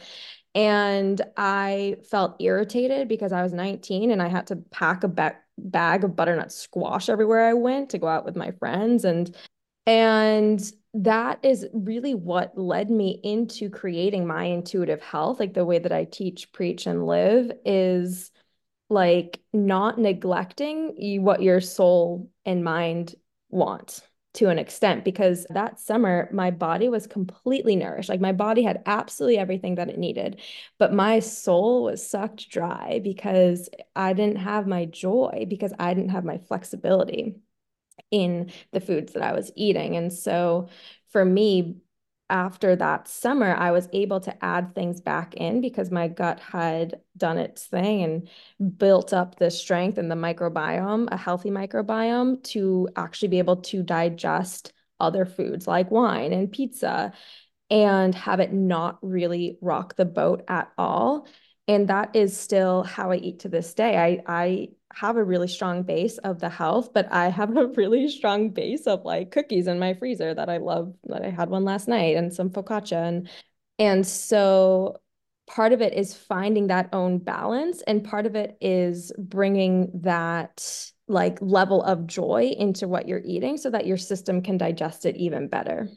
And 0.54 1.20
I 1.36 1.96
felt 2.10 2.36
irritated 2.40 3.06
because 3.08 3.32
I 3.32 3.42
was 3.42 3.52
19 3.52 4.10
and 4.10 4.20
I 4.22 4.28
had 4.28 4.48
to 4.48 4.56
pack 4.56 5.04
a 5.04 5.08
ba- 5.08 5.36
bag 5.58 6.04
of 6.04 6.16
butternut 6.16 6.50
squash 6.52 7.08
everywhere 7.08 7.46
I 7.46 7.54
went 7.54 7.90
to 7.90 7.98
go 7.98 8.08
out 8.08 8.24
with 8.24 8.36
my 8.36 8.50
friends. 8.52 9.04
And 9.04 9.34
and 9.86 10.60
that 10.94 11.38
is 11.42 11.66
really 11.72 12.14
what 12.14 12.56
led 12.56 12.90
me 12.90 13.20
into 13.22 13.70
creating 13.70 14.26
my 14.26 14.44
intuitive 14.44 15.02
health. 15.02 15.38
Like 15.38 15.54
the 15.54 15.64
way 15.64 15.78
that 15.78 15.92
I 15.92 16.04
teach, 16.04 16.52
preach, 16.52 16.86
and 16.86 17.06
live 17.06 17.52
is 17.64 18.30
like 18.88 19.40
not 19.52 19.98
neglecting 19.98 21.22
what 21.22 21.42
your 21.42 21.60
soul 21.60 22.30
and 22.46 22.64
mind 22.64 23.14
want 23.50 24.00
to 24.34 24.48
an 24.48 24.58
extent 24.58 25.04
because 25.04 25.46
that 25.50 25.80
summer 25.80 26.28
my 26.32 26.50
body 26.50 26.88
was 26.88 27.06
completely 27.06 27.76
nourished. 27.76 28.08
Like 28.08 28.20
my 28.20 28.32
body 28.32 28.62
had 28.62 28.82
absolutely 28.86 29.38
everything 29.38 29.74
that 29.76 29.88
it 29.88 29.98
needed, 29.98 30.40
but 30.78 30.92
my 30.92 31.18
soul 31.18 31.84
was 31.84 32.08
sucked 32.08 32.48
dry 32.48 33.00
because 33.02 33.68
I 33.96 34.12
didn't 34.12 34.36
have 34.36 34.66
my 34.66 34.84
joy 34.84 35.46
because 35.48 35.72
I 35.78 35.92
didn't 35.94 36.10
have 36.10 36.24
my 36.24 36.38
flexibility 36.38 37.36
in 38.10 38.50
the 38.72 38.80
foods 38.80 39.12
that 39.12 39.22
I 39.22 39.32
was 39.32 39.50
eating. 39.56 39.96
And 39.96 40.12
so 40.12 40.68
for 41.10 41.24
me, 41.24 41.78
after 42.30 42.76
that 42.76 43.08
summer, 43.08 43.54
I 43.54 43.70
was 43.70 43.88
able 43.92 44.20
to 44.20 44.44
add 44.44 44.74
things 44.74 45.00
back 45.00 45.34
in 45.34 45.60
because 45.60 45.90
my 45.90 46.08
gut 46.08 46.40
had 46.40 47.00
done 47.16 47.38
its 47.38 47.66
thing 47.66 48.02
and 48.02 48.78
built 48.78 49.12
up 49.12 49.36
the 49.36 49.50
strength 49.50 49.96
and 49.96 50.10
the 50.10 50.14
microbiome, 50.14 51.08
a 51.10 51.16
healthy 51.16 51.50
microbiome, 51.50 52.42
to 52.44 52.88
actually 52.96 53.28
be 53.28 53.38
able 53.38 53.56
to 53.56 53.82
digest 53.82 54.72
other 55.00 55.24
foods 55.24 55.66
like 55.66 55.90
wine 55.90 56.32
and 56.32 56.52
pizza 56.52 57.12
and 57.70 58.14
have 58.14 58.40
it 58.40 58.52
not 58.52 58.98
really 59.02 59.58
rock 59.60 59.96
the 59.96 60.04
boat 60.04 60.44
at 60.48 60.70
all. 60.76 61.26
And 61.66 61.88
that 61.88 62.16
is 62.16 62.36
still 62.36 62.82
how 62.82 63.10
I 63.10 63.16
eat 63.16 63.40
to 63.40 63.48
this 63.48 63.74
day. 63.74 63.96
I, 63.96 64.22
I 64.26 64.68
have 65.00 65.16
a 65.16 65.24
really 65.24 65.48
strong 65.48 65.82
base 65.82 66.18
of 66.18 66.40
the 66.40 66.48
health, 66.48 66.92
but 66.92 67.10
I 67.12 67.28
have 67.28 67.56
a 67.56 67.66
really 67.76 68.08
strong 68.08 68.50
base 68.50 68.86
of 68.86 69.04
like 69.04 69.30
cookies 69.30 69.66
in 69.66 69.78
my 69.78 69.94
freezer 69.94 70.34
that 70.34 70.48
I 70.48 70.58
love. 70.58 70.94
That 71.04 71.24
I 71.24 71.30
had 71.30 71.50
one 71.50 71.64
last 71.64 71.88
night 71.88 72.16
and 72.16 72.32
some 72.32 72.50
focaccia 72.50 73.08
and 73.08 73.28
and 73.78 74.06
so 74.06 74.96
part 75.46 75.72
of 75.72 75.80
it 75.80 75.94
is 75.94 76.14
finding 76.14 76.66
that 76.66 76.88
own 76.92 77.18
balance 77.18 77.80
and 77.86 78.04
part 78.04 78.26
of 78.26 78.34
it 78.34 78.58
is 78.60 79.12
bringing 79.16 79.90
that 80.02 80.90
like 81.06 81.38
level 81.40 81.82
of 81.82 82.06
joy 82.06 82.52
into 82.58 82.86
what 82.86 83.08
you're 83.08 83.22
eating 83.24 83.56
so 83.56 83.70
that 83.70 83.86
your 83.86 83.96
system 83.96 84.42
can 84.42 84.58
digest 84.58 85.06
it 85.06 85.16
even 85.16 85.48
better. 85.48 85.88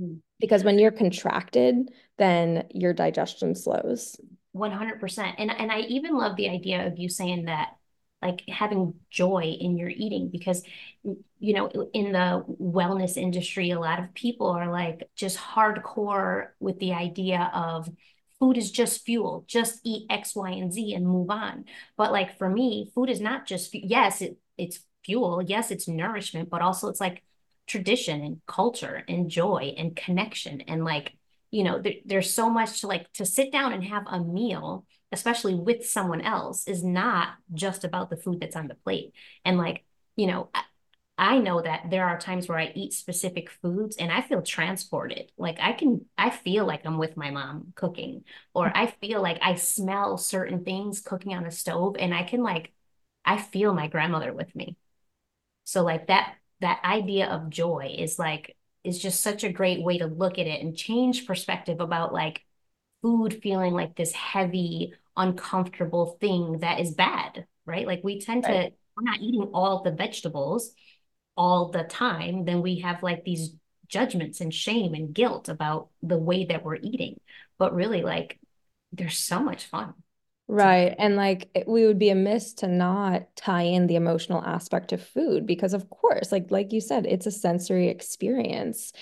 Mm-hmm. 0.00 0.16
Because 0.40 0.64
when 0.64 0.78
you're 0.78 0.90
contracted, 0.90 1.90
then 2.18 2.64
your 2.70 2.92
digestion 2.92 3.54
slows. 3.54 4.16
100%. 4.54 5.34
And 5.38 5.50
and 5.50 5.72
I 5.72 5.80
even 5.82 6.16
love 6.16 6.36
the 6.36 6.50
idea 6.50 6.86
of 6.86 6.98
you 6.98 7.08
saying 7.08 7.46
that 7.46 7.76
like 8.22 8.42
having 8.48 8.94
joy 9.10 9.56
in 9.60 9.76
your 9.76 9.88
eating 9.88 10.28
because 10.28 10.62
you 11.02 11.52
know 11.54 11.68
in 11.92 12.12
the 12.12 12.44
wellness 12.60 13.16
industry 13.16 13.70
a 13.70 13.80
lot 13.80 13.98
of 13.98 14.14
people 14.14 14.46
are 14.46 14.70
like 14.70 15.08
just 15.16 15.36
hardcore 15.36 16.48
with 16.60 16.78
the 16.78 16.92
idea 16.92 17.50
of 17.52 17.90
food 18.38 18.56
is 18.56 18.70
just 18.70 19.04
fuel 19.04 19.44
just 19.46 19.80
eat 19.84 20.06
x 20.10 20.34
y 20.34 20.50
and 20.50 20.72
z 20.72 20.94
and 20.94 21.06
move 21.06 21.30
on. 21.30 21.64
But 21.96 22.12
like 22.12 22.38
for 22.38 22.48
me 22.48 22.90
food 22.94 23.10
is 23.10 23.20
not 23.20 23.46
just 23.46 23.74
yes 23.74 24.20
it, 24.22 24.38
it's 24.56 24.80
fuel 25.04 25.42
yes 25.42 25.70
it's 25.70 25.88
nourishment 25.88 26.48
but 26.48 26.62
also 26.62 26.88
it's 26.88 27.00
like 27.00 27.22
tradition 27.66 28.22
and 28.22 28.40
culture 28.46 29.04
and 29.08 29.30
joy 29.30 29.74
and 29.76 29.96
connection 29.96 30.60
and 30.62 30.84
like 30.84 31.12
you 31.50 31.64
know 31.64 31.80
there, 31.80 31.94
there's 32.04 32.32
so 32.32 32.50
much 32.50 32.80
to 32.80 32.86
like 32.86 33.12
to 33.12 33.24
sit 33.24 33.52
down 33.52 33.72
and 33.72 33.84
have 33.84 34.04
a 34.06 34.20
meal 34.20 34.84
especially 35.12 35.54
with 35.54 35.86
someone 35.86 36.20
else, 36.20 36.66
is 36.66 36.82
not 36.82 37.28
just 37.52 37.84
about 37.84 38.10
the 38.10 38.16
food 38.16 38.40
that's 38.40 38.56
on 38.56 38.68
the 38.68 38.74
plate. 38.74 39.12
And 39.44 39.58
like, 39.58 39.84
you 40.16 40.26
know, 40.26 40.50
I, 41.18 41.38
know 41.38 41.60
that 41.62 41.90
there 41.90 42.06
are 42.06 42.18
times 42.18 42.48
where 42.48 42.58
I 42.58 42.72
eat 42.74 42.92
specific 42.92 43.50
foods 43.50 43.96
and 43.96 44.10
I 44.10 44.22
feel 44.22 44.42
transported. 44.42 45.30
Like 45.36 45.58
I 45.60 45.72
can, 45.72 46.06
I 46.16 46.30
feel 46.30 46.64
like 46.64 46.84
I'm 46.84 46.98
with 46.98 47.16
my 47.16 47.30
mom 47.30 47.72
cooking, 47.74 48.24
or 48.54 48.72
I 48.74 48.86
feel 48.86 49.22
like 49.22 49.38
I 49.42 49.54
smell 49.56 50.18
certain 50.18 50.64
things 50.64 51.00
cooking 51.00 51.34
on 51.34 51.44
the 51.44 51.50
stove 51.50 51.96
and 51.98 52.14
I 52.14 52.24
can 52.24 52.42
like, 52.42 52.72
I 53.24 53.38
feel 53.38 53.74
my 53.74 53.88
grandmother 53.88 54.32
with 54.32 54.54
me. 54.56 54.76
So 55.64 55.82
like 55.82 56.08
that, 56.08 56.34
that 56.60 56.80
idea 56.84 57.28
of 57.28 57.50
joy 57.50 57.94
is 57.98 58.18
like, 58.18 58.56
is 58.84 58.98
just 58.98 59.20
such 59.20 59.44
a 59.44 59.52
great 59.52 59.82
way 59.82 59.98
to 59.98 60.06
look 60.06 60.38
at 60.38 60.46
it 60.46 60.60
and 60.62 60.76
change 60.76 61.26
perspective 61.26 61.80
about 61.80 62.12
like 62.12 62.44
food 63.02 63.40
feeling 63.42 63.74
like 63.74 63.96
this 63.96 64.12
heavy 64.12 64.94
uncomfortable 65.16 66.16
thing 66.20 66.58
that 66.60 66.80
is 66.80 66.94
bad, 66.94 67.46
right? 67.66 67.86
Like 67.86 68.00
we 68.02 68.20
tend 68.20 68.44
right. 68.44 68.70
to, 68.70 68.72
we're 68.96 69.04
not 69.04 69.20
eating 69.20 69.50
all 69.54 69.82
the 69.82 69.92
vegetables 69.92 70.72
all 71.36 71.70
the 71.70 71.84
time, 71.84 72.44
then 72.44 72.62
we 72.62 72.80
have 72.80 73.02
like 73.02 73.24
these 73.24 73.54
judgments 73.88 74.40
and 74.40 74.52
shame 74.52 74.94
and 74.94 75.14
guilt 75.14 75.48
about 75.48 75.88
the 76.02 76.18
way 76.18 76.46
that 76.46 76.64
we're 76.64 76.76
eating. 76.76 77.20
But 77.58 77.74
really, 77.74 78.02
like, 78.02 78.38
there's 78.92 79.18
so 79.18 79.40
much 79.40 79.64
fun. 79.64 79.94
Right. 80.48 80.94
And 80.98 81.16
like 81.16 81.48
it, 81.54 81.66
we 81.66 81.86
would 81.86 81.98
be 81.98 82.10
amiss 82.10 82.52
to 82.54 82.68
not 82.68 83.34
tie 83.36 83.62
in 83.62 83.86
the 83.86 83.96
emotional 83.96 84.42
aspect 84.44 84.92
of 84.92 85.02
food 85.02 85.46
because 85.46 85.72
of 85.72 85.88
course, 85.88 86.30
like 86.30 86.50
like 86.50 86.72
you 86.72 86.80
said, 86.80 87.06
it's 87.06 87.26
a 87.26 87.30
sensory 87.30 87.88
experience 87.88 88.92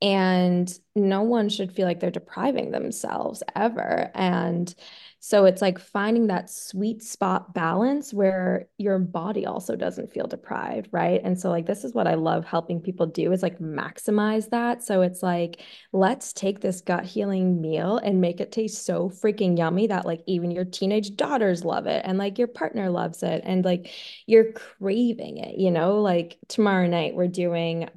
and 0.00 0.72
no 0.94 1.22
one 1.22 1.48
should 1.48 1.72
feel 1.72 1.86
like 1.86 2.00
they're 2.00 2.10
depriving 2.10 2.70
themselves 2.70 3.42
ever. 3.54 4.10
And 4.14 4.74
so 5.18 5.44
it's 5.44 5.62
like 5.62 5.78
finding 5.78 6.28
that 6.28 6.50
sweet 6.50 7.02
spot 7.02 7.52
balance 7.54 8.12
where 8.12 8.68
your 8.78 8.98
body 8.98 9.46
also 9.46 9.74
doesn't 9.74 10.12
feel 10.12 10.26
deprived, 10.26 10.88
right? 10.92 11.20
And 11.24 11.38
so 11.38 11.50
like 11.50 11.66
this 11.66 11.84
is 11.84 11.94
what 11.94 12.06
I 12.06 12.14
love 12.14 12.44
helping 12.44 12.80
people 12.80 13.06
do 13.06 13.32
is 13.32 13.42
like 13.42 13.58
maximize 13.58 14.50
that. 14.50 14.84
So 14.84 15.02
it's 15.02 15.22
like 15.22 15.62
let's 15.92 16.32
take 16.32 16.60
this 16.60 16.80
gut 16.80 17.04
healing 17.04 17.60
meal 17.60 17.98
and 17.98 18.20
make 18.20 18.40
it 18.40 18.52
taste 18.52 18.84
so 18.84 19.08
freaking 19.08 19.58
yummy 19.58 19.86
that 19.88 20.06
like 20.06 20.22
even 20.26 20.50
your 20.50 20.64
teenage 20.64 21.16
daughters 21.16 21.64
love 21.64 21.86
it 21.86 22.02
and 22.04 22.18
like 22.18 22.38
your 22.38 22.48
partner 22.48 22.90
loves 22.90 23.22
it 23.22 23.42
and 23.44 23.64
like 23.64 23.90
you're 24.26 24.52
craving 24.52 25.38
it, 25.38 25.58
you 25.58 25.70
know? 25.70 26.00
Like 26.00 26.38
tomorrow 26.48 26.86
night 26.86 27.14
we're 27.14 27.26
doing 27.26 27.88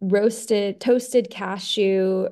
roasted 0.00 0.80
toasted 0.80 1.30
cashew 1.30 2.28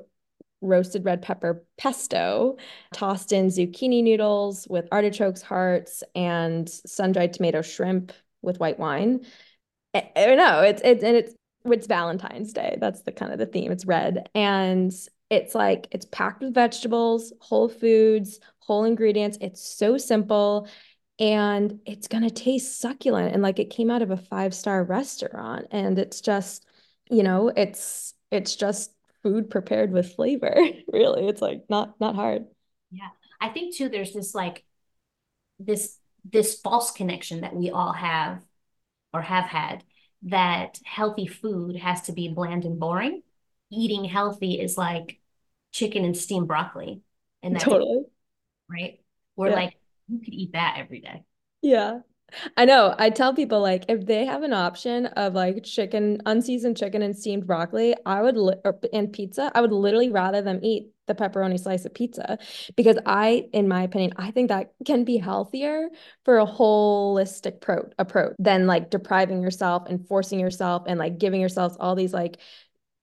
roasted 0.61 1.05
red 1.05 1.23
pepper 1.23 1.65
pesto, 1.77 2.57
tossed 2.93 3.33
in 3.33 3.47
zucchini 3.47 4.03
noodles 4.03 4.67
with 4.69 4.88
artichokes 4.91 5.43
hearts 5.43 6.03
and 6.15 6.69
sun-dried 6.69 7.33
tomato 7.33 7.62
shrimp 7.62 8.12
with 8.43 8.61
white 8.61 8.79
wine. 8.79 9.25
I, 9.95 10.11
I 10.17 10.35
know. 10.35 10.61
It's 10.61 10.83
it's 10.85 11.03
and 11.03 11.17
it's 11.17 11.35
it's 11.65 11.87
Valentine's 11.87 12.53
Day. 12.53 12.79
That's 12.81 13.03
the 13.03 13.12
kind 13.12 13.33
of 13.33 13.38
the 13.38 13.47
theme. 13.47 13.73
It's 13.73 13.87
red. 13.87 14.29
And 14.35 14.93
it's 15.31 15.55
like 15.55 15.88
it's 15.91 16.07
packed 16.07 16.43
with 16.43 16.55
vegetables, 16.55 17.33
whole 17.41 17.69
foods, 17.69 18.41
whole 18.61 18.85
ingredients. 18.85 19.38
It's 19.41 19.62
so 19.62 19.99
simple 19.99 20.69
and 21.19 21.81
it's 21.85 22.09
going 22.09 22.23
to 22.23 22.31
taste 22.31 22.81
succulent 22.81 23.35
and 23.35 23.43
like 23.43 23.59
it 23.59 23.71
came 23.71 23.91
out 23.91 24.03
of 24.03 24.11
a 24.11 24.17
five-star 24.17 24.85
restaurant 24.85 25.67
and 25.71 25.99
it's 25.99 26.21
just, 26.21 26.65
you 27.11 27.23
know, 27.23 27.49
it's 27.49 28.15
it's 28.31 28.57
just 28.57 28.93
food 29.23 29.51
prepared 29.51 29.93
with 29.93 30.15
flavor. 30.15 30.55
really, 30.93 31.29
it's 31.29 31.43
like 31.43 31.65
not 31.69 31.99
not 32.01 32.15
hard. 32.15 32.47
Yeah, 32.91 33.09
I 33.41 33.49
think 33.49 33.77
too. 33.77 33.89
There's 33.89 34.13
this 34.13 34.35
like 34.35 34.65
this 35.59 35.97
this 36.25 36.61
false 36.61 36.91
connection 36.91 37.43
that 37.43 37.55
we 37.55 37.71
all 37.71 37.93
have 37.93 38.43
or 39.13 39.23
have 39.23 39.45
had 39.45 39.85
that 40.23 40.79
healthy 40.85 41.27
food 41.27 41.77
has 41.77 42.03
to 42.03 42.13
be 42.13 42.29
bland 42.29 42.65
and 42.65 42.79
boring. 42.79 43.23
Eating 43.71 44.05
healthy 44.05 44.61
is 44.61 44.79
like 44.79 45.21
chicken 45.73 46.05
and 46.05 46.17
steamed 46.17 46.49
broccoli, 46.49 47.03
and 47.43 47.55
that's 47.55 47.65
totally 47.65 48.05
right. 48.71 49.01
We're 49.37 49.51
yeah. 49.51 49.55
like 49.55 49.77
you 50.09 50.21
could 50.21 50.35
eat 50.35 50.53
that 50.53 50.77
every 50.79 51.01
day. 51.01 51.25
Yeah. 51.63 52.01
I 52.57 52.65
know. 52.67 52.95
I 52.99 53.11
tell 53.11 53.33
people 53.35 53.61
like 53.61 53.85
if 53.89 54.05
they 54.07 54.27
have 54.27 54.43
an 54.43 54.53
option 54.53 55.07
of 55.07 55.35
like 55.35 55.65
chicken, 55.65 56.21
unseasoned 56.27 56.77
chicken 56.77 57.01
and 57.03 57.17
steamed 57.17 57.47
broccoli, 57.47 57.95
I 58.05 58.21
would 58.23 58.37
li- 58.37 58.57
or, 58.65 58.79
and 58.93 59.13
pizza, 59.13 59.51
I 59.55 59.61
would 59.61 59.73
literally 59.73 60.11
rather 60.11 60.43
them 60.43 60.61
eat 60.63 60.91
the 61.07 61.15
pepperoni 61.15 61.59
slice 61.59 61.87
of 61.87 61.95
pizza 61.95 62.39
because 62.77 62.99
I, 63.07 63.49
in 63.55 63.67
my 63.67 63.83
opinion, 63.83 64.13
I 64.17 64.31
think 64.31 64.49
that 64.49 64.73
can 64.85 65.05
be 65.05 65.17
healthier 65.17 65.89
for 66.27 66.39
a 66.39 66.47
holistic 66.47 67.63
pro- 67.63 67.89
approach 67.99 68.35
than 68.39 68.67
like 68.67 68.91
depriving 68.91 69.43
yourself 69.43 69.85
and 69.89 70.07
forcing 70.07 70.39
yourself 70.39 70.83
and 70.87 70.99
like 70.99 71.17
giving 71.19 71.41
yourselves 71.41 71.79
all 71.81 71.95
these 71.95 72.13
like 72.13 72.37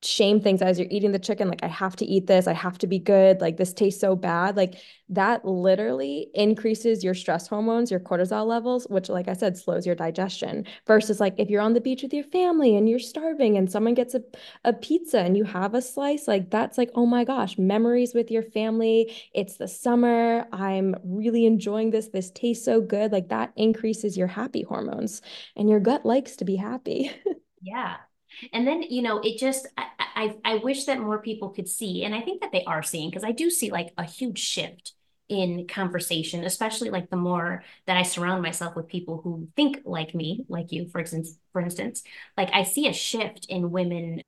shame 0.05 0.39
things 0.39 0.61
as 0.61 0.79
you're 0.79 0.87
eating 0.91 1.11
the 1.11 1.19
chicken 1.19 1.47
like 1.49 1.63
i 1.63 1.67
have 1.67 1.95
to 1.95 2.05
eat 2.05 2.27
this. 2.27 2.47
I 2.47 2.53
have 2.53 2.77
to 2.79 2.87
be 2.87 2.99
good. 2.99 3.41
Like 3.41 3.57
this 3.57 3.73
tastes 3.73 4.01
so 4.01 4.15
bad. 4.15 4.55
Like 4.55 4.75
that 5.09 5.45
literally 5.45 6.29
increases 6.33 7.03
your 7.03 7.13
stress 7.13 7.47
hormones 7.47 7.91
your 7.91 7.99
cortisol 7.99 8.47
levels 8.47 8.87
which 8.89 9.07
like 9.07 9.27
i 9.27 9.33
said 9.33 9.55
slows 9.55 9.85
your 9.85 9.93
digestion 9.93 10.65
versus 10.87 11.19
like 11.19 11.35
if 11.37 11.47
you're 11.47 11.61
on 11.61 11.73
the 11.73 11.81
beach 11.81 12.01
with 12.01 12.11
your 12.11 12.23
family 12.23 12.75
and 12.75 12.89
you're 12.89 12.97
starving 12.97 13.55
and 13.55 13.71
someone 13.71 13.93
gets 13.93 14.15
a, 14.15 14.21
a 14.63 14.73
pizza 14.73 15.19
and 15.19 15.37
you 15.37 15.43
have 15.43 15.75
a 15.75 15.81
slice 15.81 16.27
like 16.27 16.49
that's 16.49 16.77
like 16.77 16.89
oh 16.95 17.05
my 17.05 17.23
gosh 17.23 17.57
memories 17.57 18.13
with 18.13 18.31
your 18.31 18.43
family. 18.43 19.13
It's 19.33 19.57
the 19.57 19.67
summer. 19.67 20.47
I'm 20.51 20.95
really 21.03 21.45
enjoying 21.45 21.91
this. 21.91 22.09
This 22.09 22.31
tastes 22.31 22.65
so 22.65 22.81
good. 22.81 23.11
Like 23.11 23.29
that 23.29 23.51
increases 23.55 24.17
your 24.17 24.27
happy 24.27 24.63
hormones 24.63 25.21
and 25.55 25.69
your 25.69 25.79
gut 25.79 26.05
likes 26.05 26.35
to 26.37 26.45
be 26.45 26.55
happy. 26.55 27.11
Yeah 27.61 28.04
and 28.53 28.67
then, 28.67 28.81
you 28.83 29.01
know, 29.01 29.19
it 29.19 29.37
just, 29.37 29.67
I, 29.77 29.87
I, 29.97 30.35
I 30.45 30.55
wish 30.57 30.85
that 30.85 30.99
more 30.99 31.19
people 31.21 31.49
could 31.49 31.67
see, 31.67 32.03
and 32.03 32.15
I 32.15 32.21
think 32.21 32.41
that 32.41 32.51
they 32.51 32.63
are 32.65 32.83
seeing, 32.83 33.09
because 33.09 33.23
I 33.23 33.31
do 33.31 33.49
see 33.49 33.71
like 33.71 33.93
a 33.97 34.03
huge 34.03 34.39
shift 34.39 34.93
in 35.27 35.67
conversation, 35.67 36.43
especially 36.43 36.89
like 36.91 37.09
the 37.09 37.15
more 37.17 37.63
that 37.87 37.97
I 37.97 38.03
surround 38.03 38.43
myself 38.43 38.75
with 38.75 38.87
people 38.87 39.21
who 39.23 39.47
think 39.55 39.79
like 39.83 40.13
me, 40.13 40.45
like 40.49 40.71
you, 40.71 40.87
for 40.87 40.99
instance, 40.99 41.37
for 41.51 41.61
instance, 41.61 42.03
like 42.37 42.49
I 42.53 42.63
see 42.63 42.87
a 42.87 42.93
shift 42.93 43.47
in 43.49 43.71
women 43.71 44.21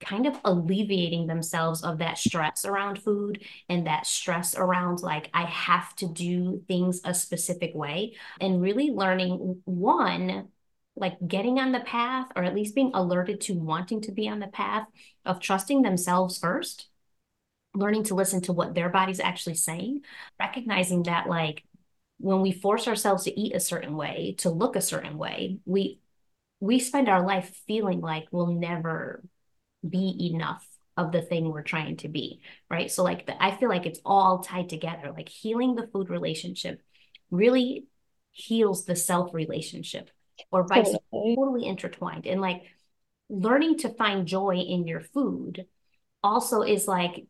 kind 0.00 0.26
of 0.26 0.38
alleviating 0.44 1.26
themselves 1.26 1.82
of 1.82 1.98
that 1.98 2.18
stress 2.18 2.64
around 2.64 3.00
food 3.02 3.42
and 3.68 3.86
that 3.86 4.06
stress 4.06 4.54
around 4.54 5.00
like 5.00 5.30
I 5.32 5.44
have 5.44 5.94
to 5.96 6.06
do 6.06 6.62
things 6.68 7.00
a 7.04 7.14
specific 7.14 7.74
way 7.74 8.16
and 8.40 8.60
really 8.60 8.90
learning 8.90 9.62
one 9.64 10.48
like 10.96 11.16
getting 11.26 11.58
on 11.58 11.72
the 11.72 11.80
path 11.80 12.28
or 12.36 12.44
at 12.44 12.54
least 12.54 12.74
being 12.74 12.92
alerted 12.94 13.40
to 13.42 13.54
wanting 13.54 14.00
to 14.02 14.12
be 14.12 14.28
on 14.28 14.38
the 14.38 14.46
path 14.46 14.86
of 15.24 15.40
trusting 15.40 15.82
themselves 15.82 16.38
first 16.38 16.88
learning 17.74 18.04
to 18.04 18.14
listen 18.14 18.40
to 18.42 18.52
what 18.52 18.74
their 18.74 18.88
body's 18.88 19.20
actually 19.20 19.54
saying, 19.56 20.02
recognizing 20.38 21.02
that 21.04 21.28
like 21.28 21.64
when 22.18 22.40
we 22.40 22.52
force 22.52 22.86
ourselves 22.86 23.24
to 23.24 23.38
eat 23.40 23.54
a 23.54 23.60
certain 23.60 23.96
way, 23.96 24.34
to 24.38 24.50
look 24.50 24.76
a 24.76 24.80
certain 24.80 25.18
way, 25.18 25.58
we 25.64 26.00
we 26.60 26.78
spend 26.78 27.08
our 27.08 27.26
life 27.26 27.54
feeling 27.66 28.00
like 28.00 28.26
we'll 28.30 28.46
never 28.46 29.22
be 29.88 30.30
enough 30.32 30.66
of 30.96 31.12
the 31.12 31.20
thing 31.20 31.50
we're 31.50 31.62
trying 31.62 31.96
to 31.98 32.08
be, 32.08 32.40
right? 32.70 32.90
So 32.90 33.02
like 33.02 33.26
the, 33.26 33.42
I 33.42 33.56
feel 33.56 33.68
like 33.68 33.86
it's 33.86 34.00
all 34.04 34.38
tied 34.38 34.68
together. 34.68 35.12
Like 35.12 35.28
healing 35.28 35.74
the 35.74 35.88
food 35.88 36.08
relationship 36.08 36.80
really 37.30 37.86
heals 38.30 38.84
the 38.84 38.96
self 38.96 39.34
relationship 39.34 40.10
or 40.50 40.66
vice 40.66 40.94
totally. 41.12 41.36
totally 41.36 41.66
intertwined. 41.66 42.26
And 42.26 42.40
like 42.40 42.62
learning 43.28 43.78
to 43.78 43.88
find 43.94 44.26
joy 44.26 44.56
in 44.56 44.86
your 44.86 45.00
food 45.00 45.66
also 46.22 46.62
is 46.62 46.88
like 46.88 47.26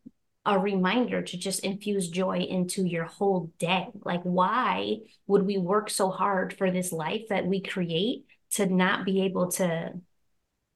a 0.47 0.59
reminder 0.59 1.23
to 1.23 1.37
just 1.39 1.65
infuse 1.65 2.09
joy 2.09 2.39
into 2.39 2.85
your 2.85 3.05
whole 3.05 3.51
day. 3.59 3.89
Like, 4.05 4.23
why 4.23 4.99
would 5.27 5.47
we 5.47 5.57
work 5.57 5.89
so 5.89 6.11
hard 6.11 6.53
for 6.53 6.71
this 6.71 6.93
life 6.93 7.23
that 7.31 7.47
we 7.47 7.63
create 7.63 8.27
to 8.53 8.67
not 8.67 9.07
be 9.07 9.23
able 9.23 9.51
to 9.53 9.95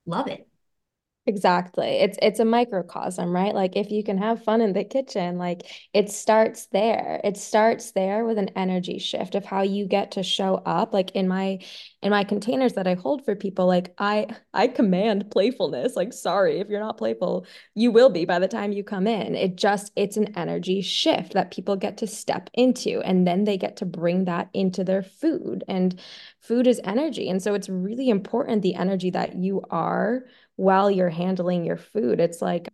love 0.06 0.28
it? 0.28 0.47
Exactly. 1.28 1.86
It's 1.86 2.16
it's 2.22 2.40
a 2.40 2.44
microcosm, 2.46 3.30
right? 3.36 3.54
Like 3.54 3.76
if 3.76 3.90
you 3.90 4.02
can 4.02 4.16
have 4.16 4.42
fun 4.42 4.62
in 4.62 4.72
the 4.72 4.82
kitchen, 4.82 5.36
like 5.36 5.64
it 5.92 6.10
starts 6.10 6.68
there. 6.68 7.20
It 7.22 7.36
starts 7.36 7.92
there 7.92 8.24
with 8.24 8.38
an 8.38 8.48
energy 8.56 8.98
shift 8.98 9.34
of 9.34 9.44
how 9.44 9.60
you 9.60 9.84
get 9.84 10.12
to 10.12 10.22
show 10.22 10.54
up. 10.64 10.94
Like 10.94 11.10
in 11.10 11.28
my 11.28 11.58
in 12.00 12.10
my 12.12 12.24
containers 12.24 12.72
that 12.74 12.86
I 12.86 12.94
hold 12.94 13.26
for 13.26 13.36
people, 13.36 13.66
like 13.66 13.92
I 13.98 14.28
I 14.54 14.68
command 14.68 15.30
playfulness. 15.30 15.96
Like 15.96 16.14
sorry, 16.14 16.60
if 16.60 16.68
you're 16.70 16.80
not 16.80 16.96
playful, 16.96 17.44
you 17.74 17.92
will 17.92 18.08
be 18.08 18.24
by 18.24 18.38
the 18.38 18.48
time 18.48 18.72
you 18.72 18.82
come 18.82 19.06
in. 19.06 19.34
It 19.34 19.56
just 19.56 19.92
it's 19.96 20.16
an 20.16 20.32
energy 20.34 20.80
shift 20.80 21.34
that 21.34 21.50
people 21.50 21.76
get 21.76 21.98
to 21.98 22.06
step 22.06 22.48
into 22.54 23.02
and 23.02 23.26
then 23.26 23.44
they 23.44 23.58
get 23.58 23.76
to 23.78 23.84
bring 23.84 24.24
that 24.24 24.48
into 24.54 24.82
their 24.82 25.02
food. 25.02 25.62
And 25.68 26.00
food 26.40 26.66
is 26.66 26.80
energy. 26.84 27.28
And 27.28 27.42
so 27.42 27.52
it's 27.52 27.68
really 27.68 28.08
important 28.08 28.62
the 28.62 28.76
energy 28.76 29.10
that 29.10 29.36
you 29.36 29.62
are 29.70 30.24
while 30.58 30.90
you're 30.90 31.08
handling 31.08 31.64
your 31.64 31.76
food. 31.76 32.18
It's 32.18 32.42
like 32.42 32.68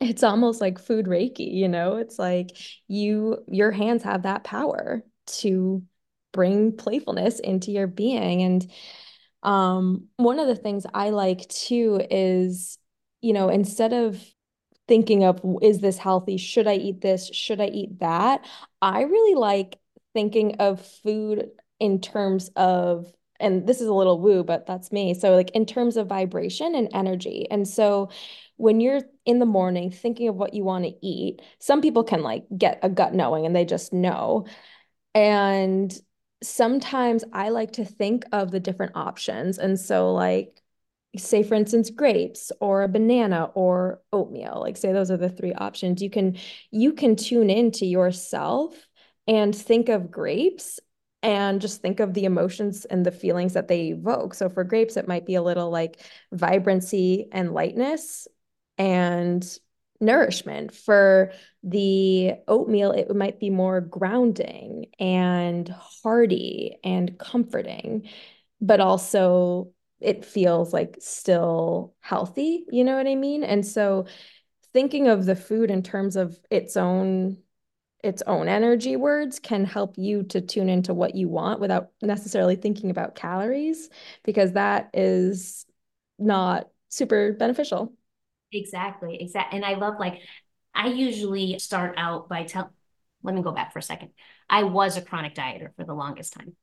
it's 0.00 0.24
almost 0.24 0.60
like 0.60 0.78
food 0.80 1.06
reiki, 1.06 1.52
you 1.54 1.68
know? 1.68 1.96
It's 1.96 2.18
like 2.18 2.56
you 2.88 3.38
your 3.46 3.70
hands 3.70 4.02
have 4.02 4.24
that 4.24 4.44
power 4.44 5.04
to 5.38 5.82
bring 6.32 6.76
playfulness 6.76 7.38
into 7.40 7.70
your 7.70 7.86
being 7.86 8.42
and 8.42 8.70
um 9.44 10.06
one 10.16 10.40
of 10.40 10.48
the 10.48 10.56
things 10.56 10.84
I 10.92 11.10
like 11.10 11.48
too 11.48 12.00
is 12.10 12.78
you 13.20 13.32
know, 13.32 13.48
instead 13.48 13.92
of 13.92 14.22
thinking 14.88 15.24
of 15.24 15.40
is 15.62 15.80
this 15.80 15.98
healthy? 15.98 16.36
Should 16.36 16.66
I 16.66 16.74
eat 16.74 17.00
this? 17.00 17.28
Should 17.32 17.60
I 17.60 17.66
eat 17.66 18.00
that? 18.00 18.44
I 18.82 19.02
really 19.02 19.34
like 19.34 19.78
thinking 20.14 20.56
of 20.56 20.84
food 21.04 21.50
in 21.78 22.00
terms 22.00 22.50
of 22.56 23.06
and 23.40 23.66
this 23.66 23.80
is 23.80 23.88
a 23.88 23.94
little 23.94 24.20
woo, 24.20 24.42
but 24.42 24.66
that's 24.66 24.92
me. 24.92 25.14
So, 25.14 25.34
like 25.34 25.50
in 25.50 25.66
terms 25.66 25.96
of 25.96 26.06
vibration 26.08 26.74
and 26.74 26.88
energy. 26.92 27.46
And 27.50 27.66
so, 27.66 28.10
when 28.56 28.80
you're 28.80 29.02
in 29.24 29.38
the 29.38 29.46
morning 29.46 29.90
thinking 29.90 30.28
of 30.28 30.34
what 30.36 30.54
you 30.54 30.64
want 30.64 30.84
to 30.84 31.06
eat, 31.06 31.40
some 31.60 31.80
people 31.80 32.04
can 32.04 32.22
like 32.22 32.44
get 32.56 32.80
a 32.82 32.88
gut 32.88 33.14
knowing 33.14 33.46
and 33.46 33.54
they 33.54 33.64
just 33.64 33.92
know. 33.92 34.46
And 35.14 35.96
sometimes 36.42 37.24
I 37.32 37.50
like 37.50 37.72
to 37.72 37.84
think 37.84 38.24
of 38.32 38.50
the 38.50 38.60
different 38.60 38.92
options. 38.96 39.58
And 39.58 39.78
so, 39.78 40.12
like, 40.12 40.60
say 41.16 41.42
for 41.42 41.54
instance 41.54 41.90
grapes 41.90 42.52
or 42.60 42.82
a 42.82 42.88
banana 42.88 43.50
or 43.54 44.02
oatmeal 44.12 44.60
like 44.60 44.76
say 44.76 44.92
those 44.92 45.10
are 45.10 45.16
the 45.16 45.28
three 45.28 45.54
options 45.54 46.02
you 46.02 46.10
can 46.10 46.36
you 46.70 46.92
can 46.92 47.16
tune 47.16 47.48
into 47.48 47.86
yourself 47.86 48.74
and 49.26 49.56
think 49.56 49.88
of 49.88 50.10
grapes 50.10 50.78
and 51.22 51.60
just 51.60 51.82
think 51.82 52.00
of 52.00 52.14
the 52.14 52.24
emotions 52.24 52.84
and 52.84 53.04
the 53.04 53.10
feelings 53.10 53.54
that 53.54 53.68
they 53.68 53.88
evoke. 53.88 54.34
So 54.34 54.48
for 54.48 54.64
grapes, 54.64 54.96
it 54.96 55.08
might 55.08 55.26
be 55.26 55.34
a 55.34 55.42
little 55.42 55.70
like 55.70 56.00
vibrancy 56.32 57.28
and 57.32 57.52
lightness 57.52 58.28
and 58.76 59.44
nourishment. 60.00 60.74
For 60.74 61.32
the 61.62 62.34
oatmeal, 62.46 62.92
it 62.92 63.14
might 63.14 63.40
be 63.40 63.50
more 63.50 63.80
grounding 63.80 64.86
and 65.00 65.68
hearty 65.68 66.78
and 66.84 67.18
comforting, 67.18 68.08
but 68.60 68.80
also 68.80 69.72
it 70.00 70.24
feels 70.24 70.72
like 70.72 70.98
still 71.00 71.94
healthy. 72.00 72.64
You 72.70 72.84
know 72.84 72.96
what 72.96 73.08
I 73.08 73.16
mean? 73.16 73.42
And 73.42 73.66
so 73.66 74.06
thinking 74.72 75.08
of 75.08 75.26
the 75.26 75.34
food 75.34 75.70
in 75.70 75.82
terms 75.82 76.14
of 76.14 76.38
its 76.50 76.76
own 76.76 77.38
its 78.02 78.22
own 78.26 78.48
energy 78.48 78.96
words 78.96 79.38
can 79.38 79.64
help 79.64 79.98
you 79.98 80.22
to 80.24 80.40
tune 80.40 80.68
into 80.68 80.94
what 80.94 81.14
you 81.14 81.28
want 81.28 81.60
without 81.60 81.90
necessarily 82.00 82.56
thinking 82.56 82.90
about 82.90 83.14
calories 83.16 83.88
because 84.24 84.52
that 84.52 84.90
is 84.94 85.66
not 86.18 86.68
super 86.88 87.32
beneficial. 87.32 87.92
Exactly. 88.52 89.20
Exactly. 89.20 89.56
And 89.56 89.64
I 89.64 89.74
love 89.74 89.94
like 89.98 90.20
I 90.74 90.88
usually 90.88 91.58
start 91.58 91.94
out 91.96 92.28
by 92.28 92.44
tell 92.44 92.72
let 93.22 93.34
me 93.34 93.42
go 93.42 93.52
back 93.52 93.72
for 93.72 93.80
a 93.80 93.82
second. 93.82 94.10
I 94.48 94.62
was 94.62 94.96
a 94.96 95.02
chronic 95.02 95.34
dieter 95.34 95.74
for 95.76 95.84
the 95.84 95.94
longest 95.94 96.34
time. 96.34 96.54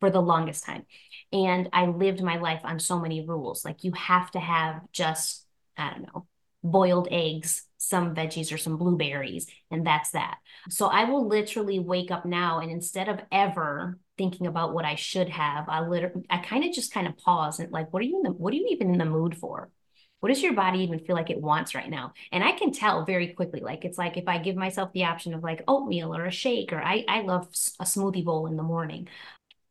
For 0.00 0.10
the 0.10 0.20
longest 0.20 0.64
time. 0.64 0.86
And 1.32 1.68
I 1.72 1.86
lived 1.86 2.22
my 2.22 2.38
life 2.38 2.62
on 2.64 2.78
so 2.80 2.98
many 2.98 3.26
rules. 3.26 3.64
Like 3.64 3.84
you 3.84 3.92
have 3.92 4.30
to 4.32 4.40
have 4.40 4.80
just 4.92 5.46
I 5.76 5.90
don't 5.90 6.02
know, 6.02 6.26
boiled 6.62 7.08
eggs, 7.10 7.62
some 7.80 8.14
veggies 8.14 8.52
or 8.52 8.58
some 8.58 8.76
blueberries, 8.76 9.46
and 9.70 9.86
that's 9.86 10.10
that. 10.10 10.36
So 10.68 10.86
I 10.86 11.04
will 11.04 11.26
literally 11.26 11.78
wake 11.78 12.10
up 12.10 12.26
now 12.26 12.60
and 12.60 12.70
instead 12.70 13.08
of 13.08 13.20
ever 13.32 13.98
thinking 14.18 14.46
about 14.46 14.74
what 14.74 14.84
I 14.84 14.96
should 14.96 15.30
have, 15.30 15.66
I 15.68 15.80
literally 15.80 16.26
I 16.28 16.38
kind 16.38 16.62
of 16.62 16.72
just 16.72 16.92
kind 16.92 17.06
of 17.06 17.16
pause 17.16 17.58
and 17.58 17.72
like, 17.72 17.90
what 17.92 18.02
are 18.02 18.06
you 18.06 18.20
the 18.22 18.32
what 18.32 18.52
are 18.52 18.56
you 18.56 18.68
even 18.70 18.92
in 18.92 18.98
the 18.98 19.06
mood 19.06 19.36
for? 19.36 19.70
What 20.20 20.28
does 20.28 20.42
your 20.42 20.52
body 20.52 20.80
even 20.80 20.98
feel 20.98 21.16
like 21.16 21.30
it 21.30 21.40
wants 21.40 21.74
right 21.74 21.88
now? 21.88 22.12
And 22.30 22.44
I 22.44 22.52
can 22.52 22.70
tell 22.72 23.06
very 23.06 23.28
quickly. 23.28 23.60
Like 23.60 23.86
it's 23.86 23.96
like 23.96 24.18
if 24.18 24.28
I 24.28 24.36
give 24.36 24.56
myself 24.56 24.92
the 24.92 25.04
option 25.04 25.32
of 25.32 25.42
like 25.42 25.64
oatmeal 25.66 26.14
or 26.14 26.26
a 26.26 26.30
shake, 26.30 26.74
or 26.74 26.82
I 26.82 27.04
I 27.08 27.22
love 27.22 27.48
a 27.80 27.84
smoothie 27.84 28.24
bowl 28.24 28.46
in 28.46 28.56
the 28.58 28.62
morning 28.62 29.08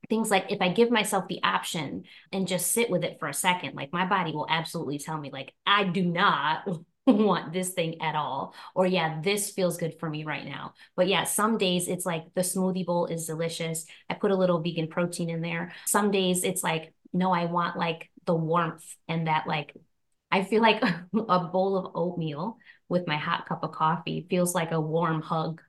things 0.10 0.32
like 0.32 0.48
if 0.50 0.62
I 0.62 0.70
give 0.70 0.90
myself 0.90 1.28
the 1.28 1.42
option 1.44 2.04
and 2.34 2.48
just 2.48 2.72
sit 2.72 2.90
with 2.90 3.04
it 3.04 3.20
for 3.20 3.28
a 3.28 3.34
second, 3.34 3.76
like 3.76 3.94
my 3.94 4.06
body 4.06 4.32
will 4.32 4.48
absolutely 4.50 4.98
tell 4.98 5.18
me, 5.20 5.30
like, 5.32 5.54
I 5.66 5.84
do 5.84 6.04
not 6.04 6.68
want 7.14 7.54
this 7.54 7.70
thing 7.72 8.02
at 8.02 8.16
all. 8.16 8.54
Or, 8.76 8.86
yeah, 8.86 9.22
this 9.22 9.52
feels 9.52 9.78
good 9.78 10.00
for 10.00 10.10
me 10.10 10.24
right 10.24 10.46
now. 10.46 10.74
But 10.96 11.08
yeah, 11.08 11.24
some 11.24 11.58
days 11.58 11.88
it's 11.88 12.06
like 12.06 12.26
the 12.36 12.42
smoothie 12.42 12.86
bowl 12.86 13.06
is 13.08 13.26
delicious. 13.26 13.86
I 14.10 14.16
put 14.16 14.32
a 14.32 14.36
little 14.36 14.62
vegan 14.62 14.88
protein 14.88 15.30
in 15.30 15.42
there. 15.42 15.72
Some 15.86 16.12
days 16.12 16.44
it's 16.44 16.64
like, 16.64 16.94
no, 17.14 17.32
I 17.32 17.46
want 17.46 17.78
like 17.78 18.10
the 18.26 18.36
warmth 18.36 18.86
and 19.08 19.28
that, 19.28 19.48
like, 19.48 19.76
I 20.32 20.44
feel 20.44 20.62
like 20.62 20.82
a 21.14 21.40
bowl 21.40 21.78
of 21.78 21.92
oatmeal 21.96 22.58
with 22.88 23.08
my 23.08 23.18
hot 23.18 23.48
cup 23.48 23.64
of 23.64 23.72
coffee 23.72 24.28
feels 24.30 24.56
like 24.56 24.72
a 24.72 24.82
warm 24.82 25.22
hug 25.22 25.62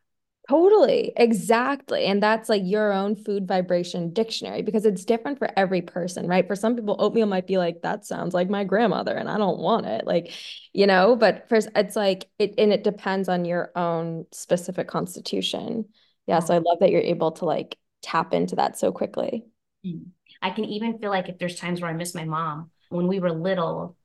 Totally, 0.51 1.13
exactly. 1.17 2.07
And 2.07 2.21
that's 2.21 2.49
like 2.49 2.63
your 2.65 2.93
own 2.93 3.15
food 3.15 3.47
vibration 3.47 4.13
dictionary 4.13 4.63
because 4.63 4.85
it's 4.85 5.05
different 5.05 5.39
for 5.39 5.49
every 5.57 5.81
person, 5.81 6.27
right? 6.27 6.45
For 6.45 6.57
some 6.57 6.75
people, 6.75 6.97
oatmeal 6.99 7.29
might 7.29 7.47
be 7.47 7.57
like, 7.57 7.83
that 7.83 8.05
sounds 8.05 8.35
like 8.35 8.51
my 8.51 8.65
grandmother 8.65 9.15
and 9.15 9.31
I 9.31 9.39
don't 9.39 9.61
want 9.61 9.87
it. 9.87 10.09
Like, 10.09 10.33
you 10.73 10.89
know, 10.89 11.15
but 11.15 11.49
first 11.49 11.69
it's 11.77 11.95
like 11.95 12.29
it 12.41 12.55
and 12.59 12.73
it 12.73 12.83
depends 12.83 13.29
on 13.29 13.45
your 13.45 13.71
own 13.77 14.27
specific 14.33 14.89
constitution. 14.89 15.85
Yeah. 16.27 16.41
So 16.41 16.53
I 16.55 16.59
love 16.59 16.79
that 16.81 16.91
you're 16.91 17.01
able 17.01 17.31
to 17.31 17.45
like 17.45 17.79
tap 18.03 18.35
into 18.35 18.57
that 18.57 18.77
so 18.77 18.91
quickly. 18.91 19.45
Mm. 19.87 20.07
I 20.43 20.51
can 20.51 20.65
even 20.65 20.99
feel 20.99 21.11
like 21.11 21.29
if 21.29 21.39
there's 21.39 21.61
times 21.61 21.81
where 21.81 21.91
I 21.93 21.95
miss 21.95 22.13
my 22.13 22.25
mom, 22.25 22.73
when 22.89 23.07
we 23.07 23.21
were 23.21 23.31
little, 23.31 23.97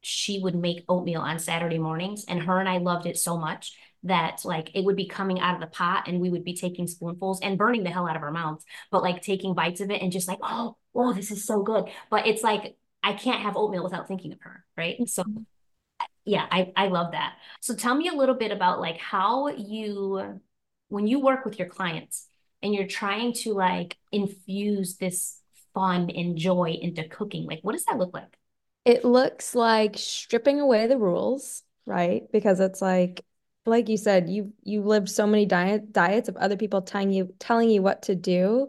she 0.00 0.38
would 0.38 0.54
make 0.54 0.84
oatmeal 0.88 1.20
on 1.20 1.38
Saturday 1.38 1.78
mornings, 1.78 2.24
and 2.26 2.42
her 2.42 2.58
and 2.58 2.68
I 2.68 2.78
loved 2.78 3.06
it 3.06 3.18
so 3.18 3.36
much 3.36 3.76
that 4.02 4.40
like 4.44 4.70
it 4.74 4.84
would 4.84 4.96
be 4.96 5.06
coming 5.06 5.40
out 5.40 5.54
of 5.54 5.60
the 5.60 5.66
pot 5.66 6.08
and 6.08 6.20
we 6.20 6.30
would 6.30 6.44
be 6.44 6.54
taking 6.54 6.86
spoonfuls 6.86 7.40
and 7.42 7.58
burning 7.58 7.82
the 7.84 7.90
hell 7.90 8.08
out 8.08 8.16
of 8.16 8.22
our 8.22 8.30
mouths, 8.30 8.64
but 8.90 9.02
like 9.02 9.22
taking 9.22 9.54
bites 9.54 9.80
of 9.80 9.90
it 9.90 10.00
and 10.00 10.12
just 10.12 10.28
like, 10.28 10.38
oh, 10.42 10.76
oh, 10.94 11.12
this 11.12 11.30
is 11.30 11.44
so 11.44 11.62
good. 11.62 11.84
But 12.10 12.26
it's 12.26 12.42
like 12.42 12.76
I 13.02 13.12
can't 13.14 13.42
have 13.42 13.56
oatmeal 13.56 13.84
without 13.84 14.08
thinking 14.08 14.32
of 14.32 14.40
her, 14.42 14.64
right? 14.76 14.94
Mm-hmm. 14.94 15.06
So 15.06 15.24
yeah, 16.24 16.46
I 16.50 16.72
I 16.76 16.86
love 16.88 17.12
that. 17.12 17.34
So 17.60 17.74
tell 17.74 17.94
me 17.94 18.08
a 18.08 18.14
little 18.14 18.34
bit 18.34 18.52
about 18.52 18.80
like 18.80 18.98
how 18.98 19.48
you 19.48 20.40
when 20.88 21.06
you 21.06 21.20
work 21.20 21.44
with 21.44 21.58
your 21.58 21.68
clients 21.68 22.26
and 22.62 22.74
you're 22.74 22.86
trying 22.86 23.32
to 23.32 23.54
like 23.54 23.96
infuse 24.12 24.96
this 24.96 25.40
fun 25.74 26.10
and 26.10 26.36
joy 26.36 26.76
into 26.80 27.06
cooking, 27.08 27.46
like 27.46 27.60
what 27.62 27.72
does 27.72 27.84
that 27.84 27.98
look 27.98 28.14
like? 28.14 28.36
It 28.84 29.04
looks 29.04 29.54
like 29.54 29.98
stripping 29.98 30.60
away 30.60 30.86
the 30.86 30.98
rules, 30.98 31.62
right? 31.86 32.30
Because 32.32 32.60
it's 32.60 32.80
like 32.82 33.24
like 33.66 33.88
you 33.88 33.96
said, 33.96 34.28
you 34.28 34.52
you 34.64 34.82
lived 34.82 35.08
so 35.08 35.26
many 35.26 35.46
diet 35.46 35.92
diets 35.92 36.28
of 36.28 36.36
other 36.36 36.56
people 36.56 36.82
telling 36.82 37.10
you 37.12 37.34
telling 37.38 37.70
you 37.70 37.82
what 37.82 38.02
to 38.02 38.14
do. 38.14 38.68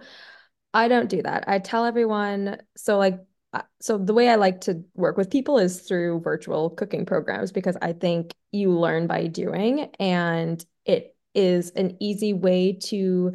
I 0.74 0.88
don't 0.88 1.10
do 1.10 1.21
that. 1.24 1.45
I 1.47 1.60
tell 1.60 1.86
everyone 1.86 2.62
so 2.76 2.97
like 2.97 3.19
so 3.82 3.97
the 3.97 4.13
way 4.13 4.30
I 4.30 4.36
like 4.36 4.62
to 4.62 4.84
work 4.95 5.17
with 5.17 5.30
people 5.30 5.58
is 5.58 5.82
through 5.82 6.21
virtual 6.21 6.69
cooking 6.69 7.06
programs 7.06 7.52
because 7.52 7.78
I 7.82 7.93
think 7.93 8.34
you 8.52 8.71
learn 8.71 9.08
by 9.08 9.28
doing 9.28 9.89
and 10.00 10.63
it 10.86 11.15
is 11.36 11.71
an 11.71 11.97
easy 12.00 12.34
way 12.34 12.74
to 12.74 13.34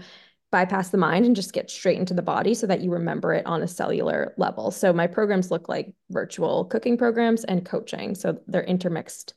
bypass 0.51 0.91
the 0.91 0.99
mind 0.99 1.25
and 1.25 1.35
just 1.35 1.53
get 1.53 1.71
straight 1.71 1.99
into 1.99 2.15
the 2.15 2.23
body 2.23 2.55
so 2.55 2.67
that 2.67 2.81
you 2.81 2.91
remember 2.91 3.33
it 3.35 3.45
on 3.47 3.63
a 3.63 3.69
cellular 3.69 4.33
level. 4.37 4.71
So 4.71 4.93
my 4.93 5.07
programs 5.07 5.51
look 5.51 5.69
like 5.69 5.93
virtual 6.11 6.65
cooking 6.67 6.97
programs 6.97 7.45
and 7.45 7.65
coaching. 7.65 8.15
So 8.15 8.41
they're 8.47 8.63
intermixed 8.63 9.35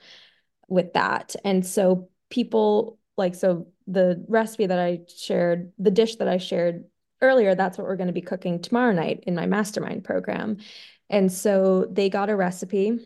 with 0.68 0.94
that. 0.94 1.36
And 1.44 1.66
so 1.66 2.10
people 2.30 3.00
like 3.18 3.36
so 3.36 3.68
the 3.88 4.24
recipe 4.28 4.68
that 4.68 4.80
I 4.80 5.02
shared, 5.08 5.72
the 5.80 5.92
dish 5.92 6.18
that 6.18 6.28
I 6.28 6.38
shared 6.38 6.86
earlier, 7.22 7.56
that's 7.56 7.78
what 7.78 7.88
we're 7.88 7.96
going 7.96 8.08
to 8.08 8.14
be 8.14 8.22
cooking 8.22 8.62
tomorrow 8.62 8.94
night 8.94 9.24
in 9.26 9.36
my 9.36 9.46
mastermind 9.46 10.04
program. 10.04 10.58
And 11.10 11.32
so 11.32 11.86
they 11.90 12.10
got 12.10 12.30
a 12.30 12.36
recipe 12.36 13.00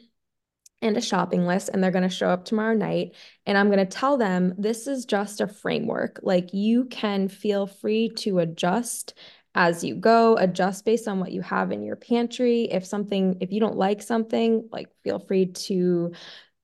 and 0.83 0.97
a 0.97 1.01
shopping 1.01 1.45
list 1.45 1.69
and 1.69 1.83
they're 1.83 1.91
going 1.91 2.07
to 2.07 2.09
show 2.09 2.29
up 2.29 2.45
tomorrow 2.45 2.75
night 2.75 3.15
and 3.45 3.57
i'm 3.57 3.67
going 3.67 3.79
to 3.79 3.85
tell 3.85 4.17
them 4.17 4.53
this 4.57 4.87
is 4.87 5.05
just 5.05 5.41
a 5.41 5.47
framework. 5.47 6.19
Like 6.23 6.53
you 6.53 6.85
can 6.85 7.27
feel 7.27 7.67
free 7.67 8.09
to 8.17 8.39
adjust 8.39 9.13
as 9.55 9.83
you 9.83 9.95
go 9.95 10.35
adjust 10.37 10.83
based 10.85 11.07
on 11.07 11.19
what 11.19 11.31
you 11.31 11.41
have 11.41 11.71
in 11.71 11.83
your 11.83 11.95
pantry. 11.95 12.63
If 12.63 12.85
something 12.85 13.37
if 13.39 13.51
you 13.51 13.59
don't 13.59 13.77
like 13.77 14.01
something 14.01 14.67
like 14.71 14.89
feel 15.03 15.19
free 15.19 15.47
to 15.47 16.11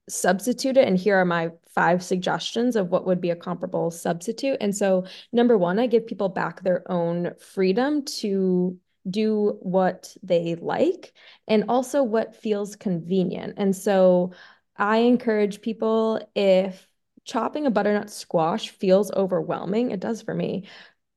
substitute 0.10 0.76
it. 0.76 0.88
And 0.88 0.98
here 0.98 1.18
are 1.18 1.26
my 1.26 1.52
five 1.76 2.02
suggestions 2.04 2.76
of 2.76 2.90
what 2.90 3.06
would 3.06 3.22
be 3.22 3.30
a 3.30 3.36
comparable 3.36 3.92
substitute. 3.92 4.58
And 4.60 4.76
so 4.76 5.06
number 5.32 5.58
one 5.58 5.80
i 5.80 5.88
give 5.88 6.08
people 6.08 6.30
back 6.30 6.64
their 6.64 6.90
own 6.92 7.34
freedom 7.40 8.04
to 8.06 8.78
do 9.10 9.58
what 9.62 10.16
they 10.24 10.56
like 10.56 11.14
and 11.48 11.66
also 11.70 12.04
what 12.04 12.36
feels 12.36 12.76
convenient. 12.76 13.56
And 13.58 13.76
so 13.76 14.32
I 14.78 14.98
encourage 14.98 15.62
people 15.62 16.22
if 16.36 16.88
chopping 17.26 17.66
a 17.66 17.72
butternut 17.72 18.10
squash 18.10 18.70
feels 18.70 19.12
overwhelming, 19.12 19.92
it 19.92 20.00
does 20.00 20.22
for 20.22 20.34
me, 20.34 20.68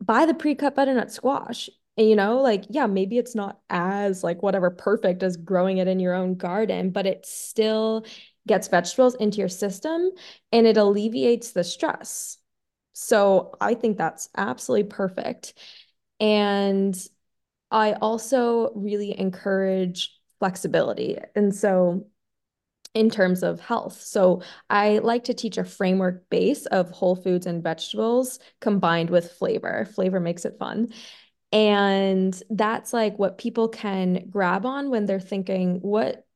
buy 0.00 0.26
the 0.26 0.34
pre-cut 0.34 0.74
butternut 0.74 1.10
squash. 1.10 1.70
And, 1.96 2.08
you 2.08 2.16
know, 2.16 2.40
like, 2.40 2.64
yeah, 2.70 2.86
maybe 2.86 3.18
it's 3.18 3.34
not 3.34 3.60
as 3.70 4.24
like 4.24 4.42
whatever 4.42 4.70
perfect 4.70 5.22
as 5.22 5.36
growing 5.36 5.78
it 5.78 5.88
in 5.88 6.00
your 6.00 6.14
own 6.14 6.34
garden, 6.36 6.90
but 6.90 7.06
it 7.06 7.26
still 7.26 8.04
gets 8.46 8.68
vegetables 8.68 9.14
into 9.16 9.38
your 9.38 9.48
system 9.48 10.10
and 10.50 10.66
it 10.66 10.76
alleviates 10.76 11.52
the 11.52 11.62
stress. 11.62 12.38
So 12.94 13.52
I 13.60 13.74
think 13.74 13.96
that's 13.96 14.28
absolutely 14.36 14.88
perfect. 14.88 15.54
And 16.18 16.96
I 17.72 17.94
also 17.94 18.72
really 18.74 19.18
encourage 19.18 20.16
flexibility. 20.38 21.18
And 21.34 21.54
so 21.54 22.06
in 22.94 23.08
terms 23.08 23.42
of 23.42 23.60
health. 23.60 24.00
So 24.02 24.42
I 24.68 24.98
like 24.98 25.24
to 25.24 25.34
teach 25.34 25.56
a 25.56 25.64
framework 25.64 26.28
base 26.28 26.66
of 26.66 26.90
whole 26.90 27.16
foods 27.16 27.46
and 27.46 27.62
vegetables 27.62 28.38
combined 28.60 29.08
with 29.08 29.32
flavor. 29.32 29.86
Flavor 29.94 30.20
makes 30.20 30.44
it 30.44 30.58
fun. 30.58 30.92
And 31.52 32.40
that's 32.50 32.92
like 32.92 33.18
what 33.18 33.38
people 33.38 33.68
can 33.68 34.26
grab 34.28 34.66
on 34.66 34.90
when 34.90 35.06
they're 35.06 35.20
thinking, 35.20 35.80
what 35.80 36.26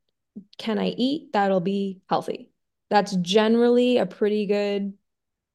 can 0.59 0.79
I 0.79 0.89
eat 0.89 1.33
that'll 1.33 1.61
be 1.61 2.01
healthy? 2.09 2.51
That's 2.91 3.17
generally 3.17 3.99
a 3.99 4.07
pretty 4.07 4.47
good 4.47 4.95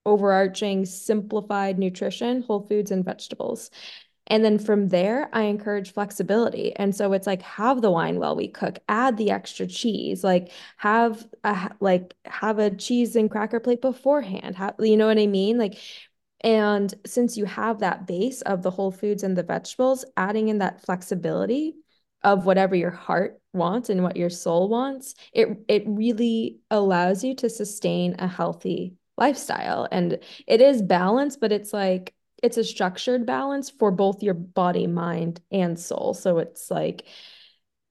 overarching 0.06 0.86
simplified 0.86 1.78
nutrition, 1.78 2.41
whole 2.41 2.65
foods 2.67 2.91
and 2.91 3.06
vegetables. 3.06 3.70
And 4.32 4.46
then 4.46 4.60
from 4.60 4.88
there, 4.88 5.30
I 5.34 5.41
encourage 5.44 5.91
flexibility. 5.91 6.74
And 6.78 6.96
so 6.96 7.12
it's 7.12 7.28
like 7.28 7.41
have 7.41 7.82
the 7.82 7.91
wine 7.91 8.17
while 8.17 8.34
we 8.34 8.48
cook, 8.48 8.80
add 8.88 9.17
the 9.17 9.30
extra 9.30 9.67
cheese, 9.67 10.24
like 10.24 10.54
have 10.78 11.28
a 11.44 11.72
like 11.82 12.15
have 12.24 12.58
a 12.58 12.74
cheese 12.74 13.17
and 13.17 13.30
cracker 13.30 13.60
plate 13.60 13.82
beforehand. 13.82 14.56
Have, 14.56 14.76
you 14.80 14.96
know 14.96 15.08
what 15.08 15.20
I 15.20 15.28
mean? 15.28 15.58
Like 15.58 15.78
and 16.39 16.94
since 17.06 17.36
you 17.36 17.44
have 17.44 17.80
that 17.80 18.08
base 18.08 18.41
of 18.44 18.63
the 18.63 18.72
whole 18.72 18.91
foods 18.91 19.24
and 19.24 19.38
the 19.38 19.44
vegetables, 19.44 20.06
adding 20.15 20.48
in 20.48 20.60
that 20.60 20.82
flexibility 20.82 21.76
of 22.24 22.46
whatever 22.46 22.74
your 22.74 22.89
heart 22.89 23.38
wants 23.52 23.89
and 23.89 24.02
what 24.02 24.15
your 24.15 24.30
soul 24.30 24.70
wants, 24.70 25.13
it 25.34 25.50
it 25.67 25.84
really 25.88 26.60
allows 26.72 27.22
you 27.22 27.36
to 27.36 27.50
sustain 27.50 28.15
a 28.17 28.30
healthy 28.30 28.94
lifestyle. 29.17 29.89
And 29.91 30.20
it 30.48 30.62
is 30.62 30.82
balance, 30.82 31.36
but 31.36 31.52
it's 31.52 31.74
like 31.74 32.13
it's 32.42 32.58
a 32.58 32.64
structured 32.64 33.26
balance 33.26 33.70
for 33.70 33.92
both 33.92 34.24
your 34.24 34.34
body, 34.34 34.88
mind, 34.88 35.42
and 35.52 35.80
soul. 35.80 36.14
So 36.14 36.40
it's 36.40 36.72
like 36.72 37.06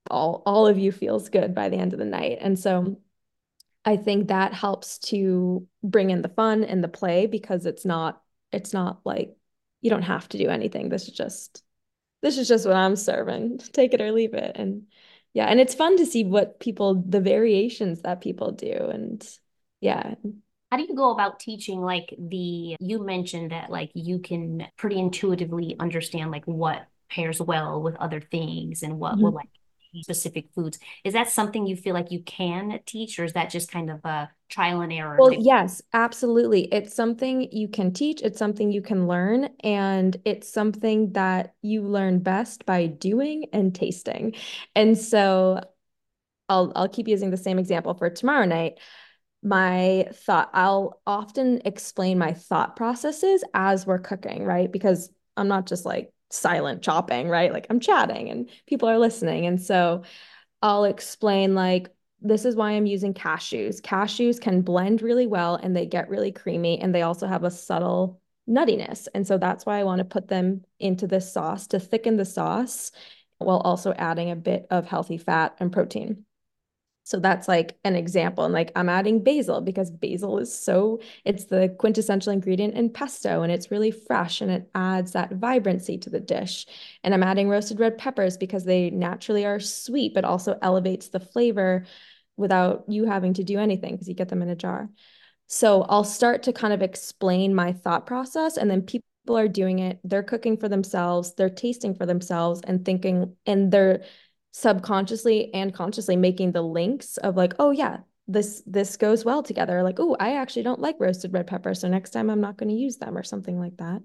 all 0.09 0.43
all 0.45 0.67
of 0.67 0.77
you 0.77 0.91
feels 0.91 1.29
good 1.29 1.55
by 1.55 1.69
the 1.69 1.77
end 1.77 1.93
of 1.93 1.99
the 1.99 2.05
night. 2.05 2.39
And 2.41 2.59
so 2.59 2.97
I 3.85 3.97
think 3.97 4.27
that 4.27 4.53
helps 4.53 4.99
to 4.99 5.67
bring 5.83 6.09
in 6.11 6.21
the 6.21 6.29
fun 6.29 6.63
and 6.63 6.83
the 6.83 6.87
play 6.87 7.27
because 7.27 7.65
it's 7.65 7.85
not 7.85 8.21
it's 8.51 8.73
not 8.73 9.01
like 9.05 9.35
you 9.81 9.89
don't 9.89 10.01
have 10.03 10.27
to 10.29 10.37
do 10.37 10.49
anything. 10.49 10.89
This 10.89 11.07
is 11.07 11.13
just 11.13 11.63
this 12.21 12.37
is 12.37 12.47
just 12.47 12.65
what 12.65 12.75
I'm 12.75 12.95
serving. 12.95 13.57
Take 13.73 13.93
it 13.93 14.01
or 14.01 14.11
leave 14.11 14.33
it. 14.33 14.55
And 14.55 14.87
yeah, 15.33 15.45
and 15.45 15.59
it's 15.59 15.75
fun 15.75 15.97
to 15.97 16.05
see 16.05 16.25
what 16.25 16.59
people 16.59 16.95
the 16.95 17.21
variations 17.21 18.01
that 18.01 18.21
people 18.21 18.51
do 18.51 18.73
and 18.73 19.27
yeah, 19.79 20.15
how 20.71 20.77
do 20.77 20.83
you 20.87 20.95
go 20.95 21.11
about 21.11 21.39
teaching 21.39 21.81
like 21.81 22.15
the 22.17 22.75
you 22.79 23.03
mentioned 23.03 23.51
that 23.51 23.69
like 23.69 23.91
you 23.93 24.19
can 24.19 24.65
pretty 24.77 24.97
intuitively 24.97 25.75
understand 25.79 26.31
like 26.31 26.45
what 26.45 26.87
pairs 27.09 27.41
well 27.41 27.81
with 27.81 27.95
other 27.97 28.21
things 28.21 28.81
and 28.81 28.97
what 28.97 29.13
mm-hmm. 29.13 29.23
will 29.23 29.31
like 29.33 29.49
specific 29.99 30.47
foods. 30.55 30.79
Is 31.03 31.13
that 31.13 31.29
something 31.29 31.67
you 31.67 31.75
feel 31.75 31.93
like 31.93 32.11
you 32.11 32.21
can 32.23 32.79
teach, 32.85 33.19
or 33.19 33.25
is 33.25 33.33
that 33.33 33.49
just 33.49 33.71
kind 33.71 33.89
of 33.89 34.03
a 34.05 34.29
trial 34.49 34.81
and 34.81 34.93
error? 34.93 35.17
Well, 35.19 35.33
yes, 35.33 35.81
absolutely. 35.93 36.73
It's 36.73 36.95
something 36.95 37.51
you 37.51 37.67
can 37.67 37.91
teach, 37.91 38.21
it's 38.21 38.39
something 38.39 38.71
you 38.71 38.81
can 38.81 39.07
learn, 39.07 39.49
and 39.63 40.15
it's 40.25 40.51
something 40.51 41.11
that 41.13 41.55
you 41.61 41.81
learn 41.81 42.19
best 42.19 42.65
by 42.65 42.87
doing 42.87 43.47
and 43.51 43.75
tasting. 43.75 44.35
And 44.75 44.97
so 44.97 45.59
I'll 46.47 46.71
I'll 46.75 46.89
keep 46.89 47.07
using 47.07 47.29
the 47.29 47.37
same 47.37 47.59
example 47.59 47.93
for 47.93 48.09
tomorrow 48.09 48.45
night 48.45 48.79
my 49.43 50.07
thought 50.13 50.49
i'll 50.53 51.01
often 51.07 51.61
explain 51.65 52.17
my 52.17 52.33
thought 52.33 52.75
processes 52.75 53.43
as 53.53 53.85
we're 53.85 53.99
cooking 53.99 54.43
right? 54.45 54.71
Because 54.71 55.11
i'm 55.37 55.47
not 55.47 55.65
just 55.65 55.85
like 55.85 56.13
silent 56.29 56.81
chopping 56.81 57.27
right? 57.27 57.51
Like 57.51 57.67
i'm 57.69 57.79
chatting 57.79 58.29
and 58.29 58.49
people 58.67 58.89
are 58.89 58.99
listening. 58.99 59.45
And 59.45 59.61
so 59.61 60.03
i'll 60.61 60.85
explain 60.85 61.55
like 61.55 61.89
this 62.21 62.45
is 62.45 62.55
why 62.55 62.71
i'm 62.71 62.85
using 62.85 63.13
cashews. 63.13 63.81
Cashews 63.81 64.39
can 64.39 64.61
blend 64.61 65.01
really 65.01 65.27
well 65.27 65.55
and 65.55 65.75
they 65.75 65.85
get 65.87 66.09
really 66.09 66.31
creamy 66.31 66.79
and 66.79 66.93
they 66.93 67.01
also 67.01 67.27
have 67.27 67.43
a 67.43 67.51
subtle 67.51 68.21
nuttiness. 68.47 69.07
And 69.15 69.25
so 69.25 69.37
that's 69.37 69.65
why 69.65 69.79
i 69.79 69.83
want 69.83 69.99
to 69.99 70.05
put 70.05 70.27
them 70.27 70.63
into 70.79 71.07
this 71.07 71.31
sauce 71.33 71.67
to 71.67 71.79
thicken 71.79 72.17
the 72.17 72.25
sauce 72.25 72.91
while 73.39 73.57
also 73.57 73.91
adding 73.93 74.29
a 74.29 74.35
bit 74.35 74.67
of 74.69 74.85
healthy 74.85 75.17
fat 75.17 75.55
and 75.59 75.71
protein 75.71 76.25
so 77.11 77.19
that's 77.19 77.49
like 77.49 77.77
an 77.83 77.97
example. 77.97 78.45
And 78.45 78.53
like 78.53 78.71
I'm 78.73 78.87
adding 78.87 79.21
basil 79.21 79.59
because 79.59 79.91
basil 79.91 80.37
is 80.37 80.57
so, 80.57 81.01
it's 81.25 81.43
the 81.43 81.75
quintessential 81.77 82.31
ingredient 82.31 82.73
in 82.75 82.89
pesto 82.89 83.41
and 83.41 83.51
it's 83.51 83.69
really 83.69 83.91
fresh 83.91 84.39
and 84.39 84.49
it 84.49 84.69
adds 84.73 85.11
that 85.11 85.33
vibrancy 85.33 85.97
to 85.97 86.09
the 86.09 86.21
dish. 86.21 86.65
And 87.03 87.13
I'm 87.13 87.21
adding 87.21 87.49
roasted 87.49 87.81
red 87.81 87.97
peppers 87.97 88.37
because 88.37 88.63
they 88.63 88.91
naturally 88.91 89.45
are 89.45 89.59
sweet, 89.59 90.13
but 90.13 90.23
also 90.23 90.57
elevates 90.61 91.09
the 91.09 91.19
flavor 91.19 91.85
without 92.37 92.85
you 92.87 93.03
having 93.03 93.33
to 93.33 93.43
do 93.43 93.59
anything 93.59 93.95
because 93.95 94.07
you 94.07 94.15
get 94.15 94.29
them 94.29 94.41
in 94.41 94.47
a 94.47 94.55
jar. 94.55 94.89
So 95.47 95.81
I'll 95.81 96.05
start 96.05 96.43
to 96.43 96.53
kind 96.53 96.73
of 96.73 96.81
explain 96.81 97.53
my 97.53 97.73
thought 97.73 98.05
process 98.05 98.55
and 98.55 98.71
then 98.71 98.83
people 98.83 99.03
are 99.27 99.49
doing 99.49 99.79
it. 99.79 99.99
They're 100.05 100.23
cooking 100.23 100.55
for 100.55 100.69
themselves, 100.69 101.33
they're 101.33 101.49
tasting 101.49 101.93
for 101.93 102.05
themselves 102.05 102.61
and 102.63 102.85
thinking, 102.85 103.35
and 103.45 103.69
they're 103.69 104.05
subconsciously 104.51 105.53
and 105.53 105.73
consciously 105.73 106.15
making 106.15 106.51
the 106.51 106.61
links 106.61 107.17
of 107.17 107.35
like, 107.35 107.53
oh 107.59 107.71
yeah, 107.71 107.99
this 108.27 108.63
this 108.65 108.97
goes 108.97 109.25
well 109.25 109.43
together. 109.43 109.83
Like, 109.83 109.99
oh, 109.99 110.15
I 110.19 110.35
actually 110.37 110.63
don't 110.63 110.79
like 110.79 110.97
roasted 110.99 111.33
red 111.33 111.47
pepper, 111.47 111.73
so 111.73 111.87
next 111.87 112.11
time 112.11 112.29
I'm 112.29 112.41
not 112.41 112.57
going 112.57 112.69
to 112.69 112.75
use 112.75 112.97
them 112.97 113.17
or 113.17 113.23
something 113.23 113.59
like 113.59 113.77
that. 113.77 114.01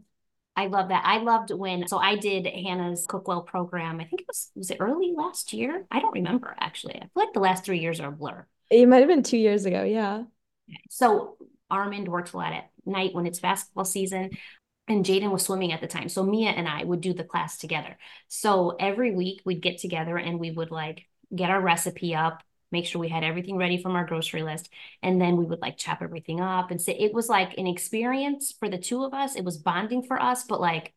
I 0.56 0.68
love 0.68 0.88
that. 0.88 1.02
I 1.04 1.18
loved 1.18 1.52
when 1.52 1.86
so 1.86 1.98
I 1.98 2.16
did 2.16 2.46
Hannah's 2.46 3.06
Cookwell 3.06 3.46
program. 3.46 4.00
I 4.00 4.04
think 4.04 4.22
it 4.22 4.26
was 4.26 4.50
was 4.54 4.70
it 4.70 4.78
early 4.80 5.12
last 5.14 5.52
year? 5.52 5.86
I 5.90 6.00
don't 6.00 6.14
remember 6.14 6.56
actually. 6.58 6.96
I 6.96 7.00
feel 7.00 7.10
like 7.14 7.34
the 7.34 7.40
last 7.40 7.64
three 7.64 7.78
years 7.78 8.00
are 8.00 8.08
a 8.08 8.12
blur. 8.12 8.46
It 8.70 8.88
might 8.88 8.98
have 8.98 9.08
been 9.08 9.22
two 9.22 9.36
years 9.36 9.66
ago. 9.66 9.84
Yeah. 9.84 10.24
So 10.88 11.36
Armand 11.70 12.08
works 12.08 12.32
a 12.32 12.38
lot 12.38 12.52
at 12.52 12.70
night 12.86 13.14
when 13.14 13.26
it's 13.26 13.38
basketball 13.38 13.84
season 13.84 14.30
and 14.88 15.04
Jaden 15.04 15.32
was 15.32 15.44
swimming 15.44 15.72
at 15.72 15.80
the 15.80 15.86
time. 15.86 16.08
So 16.08 16.22
Mia 16.22 16.50
and 16.50 16.68
I 16.68 16.84
would 16.84 17.00
do 17.00 17.12
the 17.12 17.24
class 17.24 17.58
together. 17.58 17.96
So 18.28 18.76
every 18.78 19.12
week 19.12 19.42
we'd 19.44 19.62
get 19.62 19.78
together 19.78 20.16
and 20.16 20.38
we 20.38 20.50
would 20.50 20.70
like 20.70 21.06
get 21.34 21.50
our 21.50 21.60
recipe 21.60 22.14
up, 22.14 22.42
make 22.70 22.86
sure 22.86 23.00
we 23.00 23.08
had 23.08 23.24
everything 23.24 23.56
ready 23.56 23.82
from 23.82 23.96
our 23.96 24.04
grocery 24.06 24.42
list. 24.42 24.68
And 25.02 25.20
then 25.20 25.36
we 25.36 25.44
would 25.44 25.60
like 25.60 25.76
chop 25.76 26.02
everything 26.02 26.40
up 26.40 26.70
and 26.70 26.80
say 26.80 26.92
it 26.92 27.12
was 27.12 27.28
like 27.28 27.58
an 27.58 27.66
experience 27.66 28.54
for 28.58 28.68
the 28.68 28.78
two 28.78 29.04
of 29.04 29.12
us. 29.12 29.34
It 29.34 29.44
was 29.44 29.58
bonding 29.58 30.02
for 30.02 30.20
us, 30.22 30.44
but 30.44 30.60
like 30.60 30.94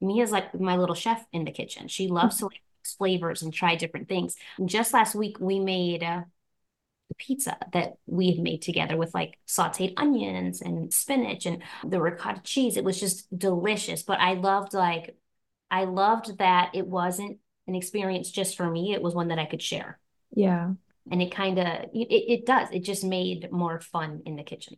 Mia's 0.00 0.30
like 0.30 0.58
my 0.58 0.76
little 0.76 0.94
chef 0.94 1.24
in 1.32 1.44
the 1.44 1.50
kitchen. 1.52 1.88
She 1.88 2.08
loves 2.08 2.38
to 2.38 2.46
like 2.46 2.62
flavors 2.84 3.42
and 3.42 3.52
try 3.52 3.74
different 3.74 4.08
things. 4.08 4.36
Just 4.64 4.94
last 4.94 5.14
week, 5.14 5.38
we 5.40 5.58
made 5.58 6.02
uh, 6.02 6.22
the 7.08 7.14
pizza 7.14 7.56
that 7.72 7.94
we 8.06 8.32
had 8.32 8.38
made 8.40 8.62
together 8.62 8.96
with 8.96 9.14
like 9.14 9.38
sauteed 9.46 9.94
onions 9.96 10.60
and 10.60 10.92
spinach 10.92 11.46
and 11.46 11.62
the 11.84 12.00
ricotta 12.00 12.40
cheese. 12.42 12.76
It 12.76 12.84
was 12.84 12.98
just 12.98 13.26
delicious. 13.36 14.02
But 14.02 14.20
I 14.20 14.34
loved 14.34 14.74
like, 14.74 15.16
I 15.70 15.84
loved 15.84 16.38
that 16.38 16.70
it 16.74 16.86
wasn't 16.86 17.38
an 17.66 17.74
experience 17.74 18.30
just 18.30 18.56
for 18.56 18.68
me. 18.68 18.92
It 18.92 19.02
was 19.02 19.14
one 19.14 19.28
that 19.28 19.38
I 19.38 19.46
could 19.46 19.62
share. 19.62 19.98
Yeah. 20.34 20.72
And 21.10 21.22
it 21.22 21.32
kind 21.32 21.58
of, 21.58 21.66
it, 21.94 22.08
it 22.10 22.46
does. 22.46 22.68
It 22.72 22.80
just 22.80 23.04
made 23.04 23.52
more 23.52 23.80
fun 23.80 24.22
in 24.26 24.36
the 24.36 24.42
kitchen. 24.42 24.76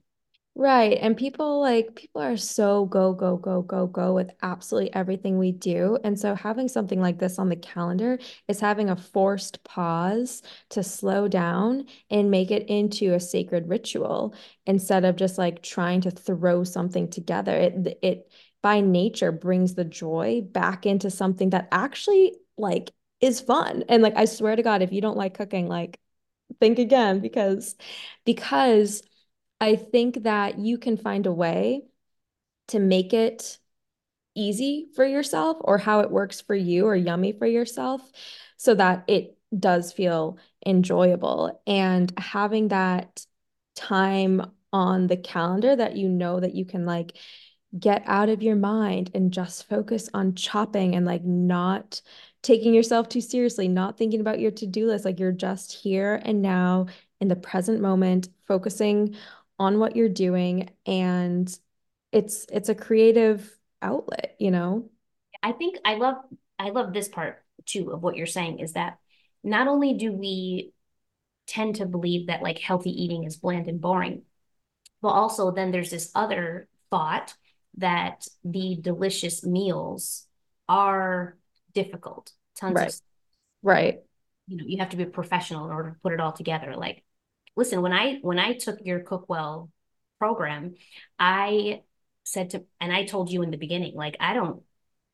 Right. 0.61 0.99
And 1.01 1.17
people 1.17 1.61
like 1.61 1.95
people 1.95 2.21
are 2.21 2.37
so 2.37 2.85
go, 2.87 3.13
go, 3.13 3.37
go, 3.37 3.63
go, 3.63 3.87
go 3.87 4.13
with 4.13 4.33
absolutely 4.43 4.93
everything 4.93 5.39
we 5.39 5.53
do. 5.53 5.99
And 6.03 6.19
so 6.19 6.35
having 6.35 6.67
something 6.67 7.01
like 7.01 7.21
this 7.21 7.39
on 7.39 7.49
the 7.49 7.55
calendar 7.55 8.19
is 8.49 8.59
having 8.59 8.91
a 8.91 8.97
forced 8.97 9.63
pause 9.63 10.43
to 10.71 10.83
slow 10.83 11.29
down 11.29 11.87
and 12.11 12.33
make 12.33 12.51
it 12.51 12.67
into 12.69 13.15
a 13.15 13.21
sacred 13.21 13.69
ritual 13.69 14.35
instead 14.67 15.05
of 15.05 15.15
just 15.15 15.39
like 15.39 15.63
trying 15.63 16.01
to 16.01 16.11
throw 16.11 16.65
something 16.65 17.09
together. 17.09 17.55
It 17.55 17.99
it 18.03 18.33
by 18.61 18.81
nature 18.81 19.31
brings 19.31 19.75
the 19.77 19.85
joy 19.85 20.41
back 20.43 20.87
into 20.87 21.09
something 21.09 21.51
that 21.51 21.69
actually 21.71 22.35
like 22.57 22.91
is 23.21 23.41
fun. 23.41 23.85
And 23.89 24.03
like 24.03 24.17
I 24.17 24.25
swear 24.25 24.57
to 24.57 24.63
God, 24.65 24.83
if 24.83 24.91
you 24.93 25.03
don't 25.03 25.17
like 25.17 25.35
cooking, 25.35 25.69
like 25.69 26.01
think 26.61 26.79
again 26.79 27.21
because 27.21 27.77
because 28.25 29.03
I 29.61 29.77
think 29.77 30.23
that 30.23 30.59
you 30.59 30.79
can 30.79 30.97
find 30.97 31.27
a 31.27 31.33
way 31.33 31.83
to 32.69 32.79
make 32.79 33.13
it 33.13 33.59
easy 34.35 34.89
for 34.95 35.05
yourself 35.05 35.57
or 35.61 35.79
how 35.79 36.01
it 36.01 36.11
works 36.11 36.41
for 36.41 36.55
you 36.55 36.87
or 36.87 36.95
yummy 36.95 37.33
for 37.33 37.47
yourself 37.47 38.01
so 38.57 38.75
that 38.75 39.05
it 39.09 39.37
does 39.59 39.93
feel 39.93 40.39
enjoyable. 40.65 41.61
And 41.67 42.13
having 42.19 42.69
that 42.69 43.25
time 43.75 44.43
on 44.73 45.07
the 45.07 45.17
calendar 45.17 45.75
that 45.75 45.97
you 45.97 46.09
know 46.09 46.41
that 46.41 46.55
you 46.55 46.65
can 46.65 46.85
like 46.85 47.17
get 47.79 48.03
out 48.07 48.29
of 48.29 48.43
your 48.43 48.57
mind 48.57 49.11
and 49.15 49.33
just 49.33 49.69
focus 49.69 50.09
on 50.15 50.35
chopping 50.35 50.95
and 50.95 51.05
like 51.05 51.25
not 51.25 52.01
taking 52.43 52.75
yourself 52.75 53.09
too 53.09 53.21
seriously, 53.21 53.69
not 53.69 53.99
thinking 53.99 54.21
about 54.21 54.41
your 54.41 54.51
to-do 54.51 54.87
list. 54.87 55.05
Like 55.05 55.19
you're 55.19 55.33
just 55.33 55.73
here 55.73 56.21
and 56.25 56.41
now 56.43 56.87
in 57.21 57.29
the 57.29 57.37
present 57.37 57.81
moment, 57.81 58.29
focusing 58.47 59.17
on 59.59 59.79
what 59.79 59.97
you're 59.97 60.09
doing 60.09 60.71
and 60.87 61.59
it's 62.13 62.47
it's 62.53 62.69
a 62.69 62.75
creative 62.75 63.57
outlet 63.83 64.37
you 64.39 64.51
know? 64.51 64.91
I 65.43 65.53
think 65.53 65.79
i 65.85 65.95
love 65.95 66.17
i 66.59 66.71
love 66.71 66.93
this 66.93 67.09
part 67.09 67.45
too 67.65 67.93
of 67.93 68.03
what 68.03 68.17
you're 68.17 68.27
saying 68.27 68.59
is 68.59 68.73
that 68.73 68.99
not 69.45 69.69
only 69.69 69.95
do 69.95 70.13
we 70.13 70.73
tend 71.47 71.77
to 71.77 71.87
believe 71.87 72.27
that 72.27 72.43
like 72.43 72.59
healthy 72.59 72.91
eating 72.91 73.25
is 73.25 73.37
bland 73.37 73.69
and 73.69 73.81
boring 73.81 74.23
but 75.01 75.09
also 75.09 75.51
then 75.51 75.71
there's 75.71 75.91
this 75.91 76.11
other 76.15 76.69
thought 76.91 77.35
that 77.77 78.27
the 78.45 78.77
delicious 78.81 79.45
meals 79.45 80.27
are 80.69 81.37
difficult 81.73 82.33
tons 82.57 82.75
right. 82.75 82.89
of 82.89 83.01
right. 83.63 84.01
You 84.47 84.57
know 84.57 84.65
you 84.67 84.79
have 84.79 84.91
to 84.91 84.97
be 84.97 85.05
a 85.05 85.07
professional 85.07 85.65
in 85.65 85.73
order 85.73 85.91
to 85.91 86.01
put 86.03 86.13
it 86.13 86.21
all 86.21 86.33
together. 86.33 86.75
Like 86.77 87.05
listen, 87.59 87.83
when 87.83 87.93
I 87.93 88.19
when 88.23 88.39
I 88.39 88.55
took 88.55 88.79
your 88.83 89.01
Cookwell 89.01 89.69
program, 90.19 90.77
I 91.19 91.83
said 92.25 92.51
to 92.51 92.65
and 92.81 92.93
I 92.93 93.05
told 93.05 93.31
you 93.31 93.43
in 93.43 93.51
the 93.51 93.59
beginning, 93.59 93.95
like 93.95 94.17
I 94.21 94.33
don't 94.33 94.63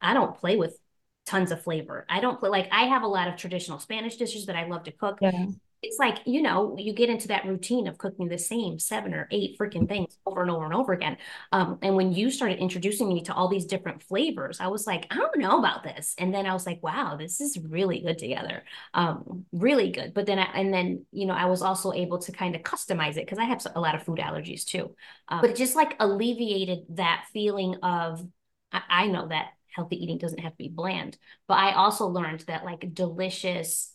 I 0.01 0.15
don't 0.15 0.37
play 0.37 0.57
with 0.57 0.79
tons 1.27 1.51
of 1.51 1.63
flavor. 1.63 2.07
I 2.09 2.21
don't 2.21 2.39
play 2.39 2.51
like 2.51 2.69
I 2.71 2.85
have 2.85 3.03
a 3.03 3.09
lot 3.09 3.29
of 3.29 3.37
traditional 3.37 3.81
Spanish 3.81 4.17
dishes 4.17 4.47
that 4.47 4.57
I 4.57 4.67
love 4.67 4.85
to 4.85 4.93
cook. 4.93 5.19
Yeah 5.21 5.47
it's 5.85 5.99
like 5.99 6.19
you 6.25 6.43
know 6.43 6.75
you 6.79 6.93
get 6.93 7.11
into 7.11 7.29
that 7.29 7.45
routine 7.45 7.87
of 7.87 7.99
cooking 7.99 8.29
the 8.29 8.39
same 8.39 8.79
seven 8.79 9.15
or 9.15 9.29
eight 9.31 9.59
freaking 9.59 9.89
things 9.89 10.17
over 10.27 10.43
and 10.43 10.51
over 10.51 10.65
and 10.65 10.75
over 10.75 10.93
again. 10.93 11.17
Um, 11.53 11.79
and 11.83 11.95
when 11.95 12.13
you 12.13 12.31
started 12.31 12.59
introducing 12.59 13.09
me 13.09 13.23
to 13.23 13.35
all 13.35 13.49
these 13.49 13.67
different 13.67 14.03
flavors 14.03 14.61
i 14.61 14.67
was 14.69 14.87
like 14.87 15.07
i 15.11 15.17
don't 15.17 15.39
know 15.39 15.59
about 15.59 15.83
this. 15.83 16.15
And 16.19 16.33
then 16.35 16.47
i 16.47 16.53
was 16.53 16.67
like 16.67 16.83
wow 16.83 17.17
this 17.17 17.41
is 17.41 17.59
really 17.59 18.01
good 18.01 18.19
together. 18.19 18.65
Um, 18.95 19.45
really 19.53 19.91
good. 19.91 20.15
But 20.15 20.27
then 20.27 20.39
I, 20.39 20.45
and 20.55 20.73
then 20.73 21.05
you 21.13 21.27
know 21.27 21.35
i 21.35 21.47
was 21.47 21.63
also 21.63 21.93
able 21.93 22.19
to 22.19 22.33
kind 22.33 22.55
of 22.55 22.63
customize 22.63 23.17
it 23.17 23.27
because 23.27 23.39
i 23.39 23.45
have 23.45 23.65
a 23.75 23.81
lot 23.81 23.95
of 23.95 24.03
food 24.03 24.19
allergies 24.19 24.65
too. 24.65 24.95
Um, 25.29 25.41
but 25.43 25.51
it 25.51 25.57
just 25.57 25.77
like 25.77 25.97
alleviated 26.01 26.81
that 26.91 27.27
feeling 27.33 27.77
of 27.83 28.27
I, 28.73 28.83
I 28.89 29.07
know 29.07 29.29
that 29.29 29.49
healthy 29.75 30.03
eating 30.03 30.19
doesn't 30.19 30.39
have 30.39 30.53
to 30.53 30.59
be 30.59 30.69
bland 30.69 31.19
but 31.49 31.55
i 31.55 31.73
also 31.73 32.07
learned 32.07 32.41
that 32.47 32.65
like 32.65 32.95
delicious 32.95 33.94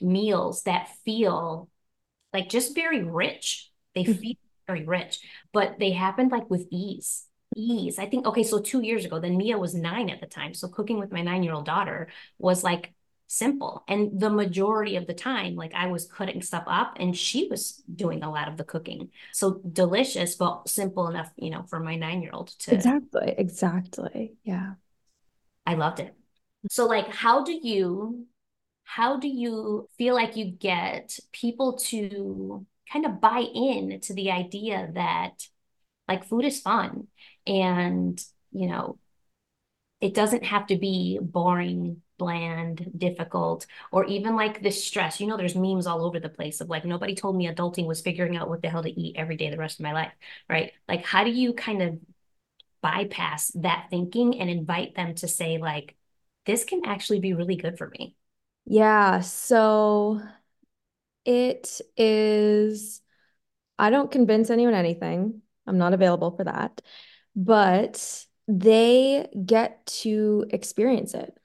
meals 0.00 0.62
that 0.64 0.88
feel 1.04 1.68
like 2.32 2.48
just 2.48 2.74
very 2.74 3.02
rich. 3.02 3.70
They 3.94 4.04
mm-hmm. 4.04 4.20
feel 4.20 4.36
very 4.66 4.84
rich, 4.84 5.20
but 5.52 5.78
they 5.78 5.92
happened 5.92 6.30
like 6.30 6.48
with 6.48 6.66
ease. 6.70 7.26
Ease. 7.56 7.98
I 7.98 8.06
think, 8.06 8.26
okay, 8.26 8.44
so 8.44 8.60
two 8.60 8.80
years 8.80 9.04
ago, 9.04 9.18
then 9.18 9.36
Mia 9.36 9.58
was 9.58 9.74
nine 9.74 10.08
at 10.08 10.20
the 10.20 10.26
time. 10.26 10.54
So 10.54 10.68
cooking 10.68 10.98
with 10.98 11.10
my 11.10 11.22
nine 11.22 11.42
year 11.42 11.52
old 11.52 11.66
daughter 11.66 12.08
was 12.38 12.62
like 12.62 12.94
simple. 13.26 13.84
And 13.88 14.20
the 14.20 14.30
majority 14.30 14.96
of 14.96 15.06
the 15.06 15.14
time, 15.14 15.56
like 15.56 15.72
I 15.74 15.86
was 15.88 16.06
cutting 16.06 16.42
stuff 16.42 16.64
up 16.66 16.96
and 17.00 17.16
she 17.16 17.48
was 17.48 17.82
doing 17.92 18.22
a 18.22 18.30
lot 18.30 18.48
of 18.48 18.56
the 18.56 18.64
cooking. 18.64 19.10
So 19.32 19.60
delicious, 19.72 20.36
but 20.36 20.68
simple 20.68 21.08
enough, 21.08 21.32
you 21.36 21.50
know, 21.50 21.64
for 21.68 21.80
my 21.80 21.96
nine 21.96 22.22
year 22.22 22.32
old 22.32 22.48
to. 22.60 22.74
Exactly. 22.74 23.34
Exactly. 23.36 24.34
Yeah. 24.44 24.74
I 25.66 25.74
loved 25.74 26.00
it. 26.00 26.14
So, 26.68 26.86
like, 26.86 27.08
how 27.08 27.44
do 27.44 27.52
you 27.52 28.26
how 28.96 29.16
do 29.18 29.28
you 29.28 29.88
feel 29.98 30.14
like 30.14 30.36
you 30.36 30.46
get 30.46 31.18
people 31.32 31.74
to 31.78 32.66
kind 32.92 33.06
of 33.06 33.20
buy 33.20 33.40
in 33.54 34.00
to 34.00 34.14
the 34.14 34.30
idea 34.30 34.90
that 34.94 35.46
like 36.08 36.26
food 36.26 36.44
is 36.44 36.60
fun 36.60 37.06
and 37.46 38.24
you 38.52 38.66
know 38.68 38.98
it 40.00 40.14
doesn't 40.14 40.44
have 40.44 40.66
to 40.68 40.76
be 40.76 41.18
boring 41.20 42.02
bland 42.18 42.90
difficult 42.96 43.66
or 43.92 44.04
even 44.06 44.36
like 44.36 44.62
this 44.62 44.84
stress. 44.84 45.20
You 45.20 45.26
know 45.26 45.36
there's 45.36 45.56
memes 45.56 45.86
all 45.86 46.04
over 46.04 46.20
the 46.20 46.28
place 46.28 46.60
of 46.60 46.68
like 46.68 46.84
nobody 46.84 47.14
told 47.14 47.36
me 47.36 47.48
adulting 47.48 47.86
was 47.86 48.00
figuring 48.00 48.36
out 48.36 48.48
what 48.48 48.62
the 48.62 48.68
hell 48.68 48.82
to 48.82 49.00
eat 49.00 49.16
every 49.16 49.36
day 49.36 49.50
the 49.50 49.56
rest 49.56 49.78
of 49.80 49.84
my 49.84 49.92
life 49.92 50.12
right? 50.48 50.72
Like 50.88 51.04
how 51.04 51.24
do 51.24 51.30
you 51.30 51.54
kind 51.54 51.82
of 51.82 51.98
bypass 52.82 53.50
that 53.56 53.88
thinking 53.90 54.40
and 54.40 54.50
invite 54.50 54.94
them 54.96 55.14
to 55.16 55.28
say 55.28 55.58
like 55.58 55.96
this 56.46 56.64
can 56.64 56.82
actually 56.86 57.20
be 57.20 57.34
really 57.34 57.56
good 57.56 57.78
for 57.78 57.88
me 57.88 58.16
yeah, 58.64 59.20
so 59.20 60.20
it 61.24 61.80
is, 61.96 63.02
I 63.78 63.90
don't 63.90 64.10
convince 64.10 64.50
anyone 64.50 64.74
anything. 64.74 65.42
I'm 65.66 65.78
not 65.78 65.92
available 65.92 66.30
for 66.36 66.44
that. 66.44 66.80
But 67.36 68.26
they 68.48 69.28
get 69.46 69.86
to 69.86 70.46
experience 70.50 71.14
it. 71.14 71.36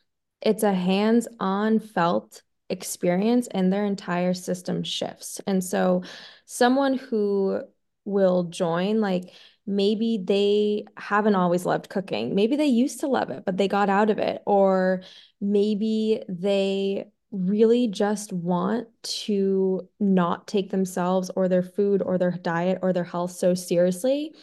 It's 0.42 0.64
a 0.64 0.74
hands-on 0.74 1.80
felt 1.80 2.42
experience 2.70 3.48
and 3.48 3.72
their 3.72 3.86
entire 3.86 4.34
system 4.34 4.84
shifts. 4.84 5.40
And 5.46 5.64
so 5.64 6.04
someone 6.46 6.96
who 6.96 7.62
will 8.06 8.46
join, 8.46 9.02
like 9.02 9.32
maybe 9.68 10.20
they 10.24 10.86
haven't 10.98 11.36
always 11.36 11.66
loved 11.66 11.90
cooking. 11.90 12.36
Maybe 12.36 12.56
they 12.56 12.66
used 12.66 13.00
to 13.00 13.08
love 13.08 13.30
it, 13.30 13.44
but 13.46 13.58
they 13.58 13.68
got 13.68 13.90
out 13.90 14.10
of 14.10 14.20
it. 14.20 14.42
Or 14.46 15.02
maybe 15.42 16.24
they 16.30 17.08
really 17.32 17.88
just 17.88 18.32
want 18.32 18.88
to 19.04 19.88
not 20.00 20.48
take 20.48 20.70
themselves 20.70 21.32
or 21.36 21.48
their 21.48 21.64
food 21.64 22.02
or 22.02 22.18
their 22.18 22.32
diet 22.32 22.80
or 22.82 22.94
their 22.94 23.04
health 23.04 23.32
so 23.32 23.54
seriously. 23.54 24.34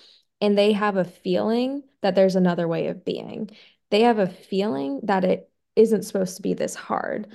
And 0.41 0.59
they 0.59 0.73
have 0.73 0.97
a 0.97 1.05
feeling 1.05 1.85
that 2.03 2.15
there's 2.15 2.37
another 2.37 2.67
way 2.67 2.89
of 2.89 3.05
being. 3.05 3.51
They 3.91 4.03
have 4.03 4.19
a 4.19 4.27
feeling 4.27 5.01
that 5.05 5.25
it 5.25 5.49
isn't 5.77 6.03
supposed 6.03 6.37
to 6.37 6.43
be 6.43 6.55
this 6.55 6.75
hard. 6.75 7.29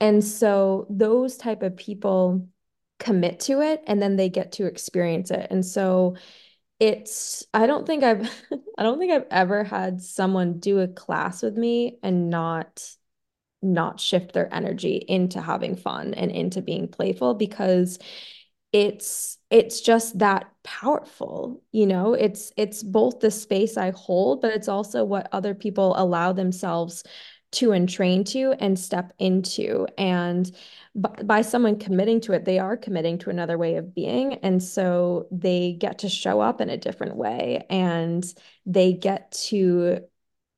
And 0.00 0.22
so 0.22 0.86
those 0.88 1.36
type 1.36 1.62
of 1.62 1.76
people 1.76 2.48
commit 3.00 3.40
to 3.40 3.60
it 3.60 3.82
and 3.86 4.00
then 4.00 4.16
they 4.16 4.28
get 4.28 4.52
to 4.52 4.66
experience 4.66 5.30
it. 5.30 5.48
And 5.50 5.64
so 5.66 6.16
it's 6.84 7.46
I 7.54 7.66
don't 7.66 7.86
think 7.86 8.04
I've 8.04 8.28
I 8.78 8.82
don't 8.82 8.98
think 8.98 9.10
I've 9.12 9.26
ever 9.30 9.64
had 9.64 10.02
someone 10.02 10.58
do 10.58 10.80
a 10.80 10.88
class 10.88 11.42
with 11.42 11.56
me 11.56 11.98
and 12.02 12.28
not 12.28 12.86
not 13.62 13.98
shift 13.98 14.34
their 14.34 14.52
energy 14.54 15.02
into 15.08 15.40
having 15.40 15.76
fun 15.76 16.12
and 16.12 16.30
into 16.30 16.60
being 16.60 16.86
playful 16.88 17.32
because 17.34 17.98
it's 18.72 19.38
it's 19.50 19.80
just 19.80 20.18
that 20.18 20.50
powerful 20.62 21.62
you 21.72 21.86
know? 21.86 22.12
It's 22.12 22.52
it's 22.58 22.82
both 22.82 23.20
the 23.20 23.30
space 23.30 23.78
i 23.78 23.90
hold 23.92 24.42
but 24.42 24.52
it's 24.52 24.68
also 24.68 25.04
what 25.04 25.28
other 25.32 25.54
people 25.54 25.94
allow 25.96 26.32
themselves 26.34 27.02
to 27.54 27.72
entrain 27.72 28.24
to 28.24 28.52
and 28.60 28.78
step 28.78 29.12
into 29.18 29.86
and 29.98 30.54
by 30.94 31.42
someone 31.42 31.78
committing 31.78 32.20
to 32.20 32.32
it 32.32 32.44
they 32.44 32.58
are 32.58 32.76
committing 32.76 33.18
to 33.18 33.30
another 33.30 33.58
way 33.58 33.76
of 33.76 33.94
being 33.94 34.34
and 34.34 34.62
so 34.62 35.26
they 35.30 35.72
get 35.72 35.98
to 35.98 36.08
show 36.08 36.40
up 36.40 36.60
in 36.60 36.70
a 36.70 36.76
different 36.76 37.16
way 37.16 37.66
and 37.68 38.34
they 38.66 38.92
get 38.92 39.32
to 39.32 40.00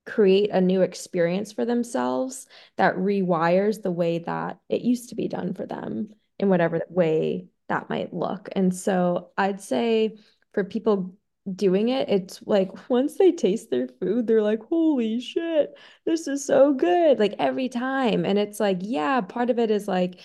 create 0.07 0.51
a 0.51 0.61
new 0.61 0.83
experience 0.83 1.53
for 1.53 1.65
themselves 1.65 2.47
that 2.77 2.97
rewires 2.97 3.83
the 3.83 3.91
way 3.91 4.21
that 4.21 4.59
it 4.69 4.83
used 4.83 5.09
to 5.09 5.15
be 5.15 5.29
done 5.29 5.53
for 5.53 5.67
them 5.67 6.15
in 6.39 6.49
whatever 6.49 6.83
way 6.89 7.49
that 7.69 7.91
might 7.91 8.15
look. 8.15 8.49
And 8.53 8.75
so 8.75 9.31
I'd 9.37 9.61
say 9.61 10.19
for 10.53 10.65
people 10.65 11.17
doing 11.55 11.89
it, 11.91 12.09
it's 12.09 12.41
like 12.47 12.91
once 12.91 13.17
they 13.19 13.33
taste 13.33 13.71
their 13.71 13.89
food, 14.01 14.27
they're 14.27 14.43
like, 14.43 14.63
holy 14.65 15.21
shit, 15.21 15.75
this 16.05 16.27
is 16.29 16.45
so 16.45 16.73
good. 16.73 17.19
Like 17.19 17.35
every 17.39 17.69
time. 17.69 18.25
And 18.25 18.39
it's 18.39 18.61
like, 18.61 18.79
yeah, 18.81 19.21
part 19.21 19.51
of 19.51 19.59
it 19.59 19.71
is 19.71 19.87
like, 19.89 20.21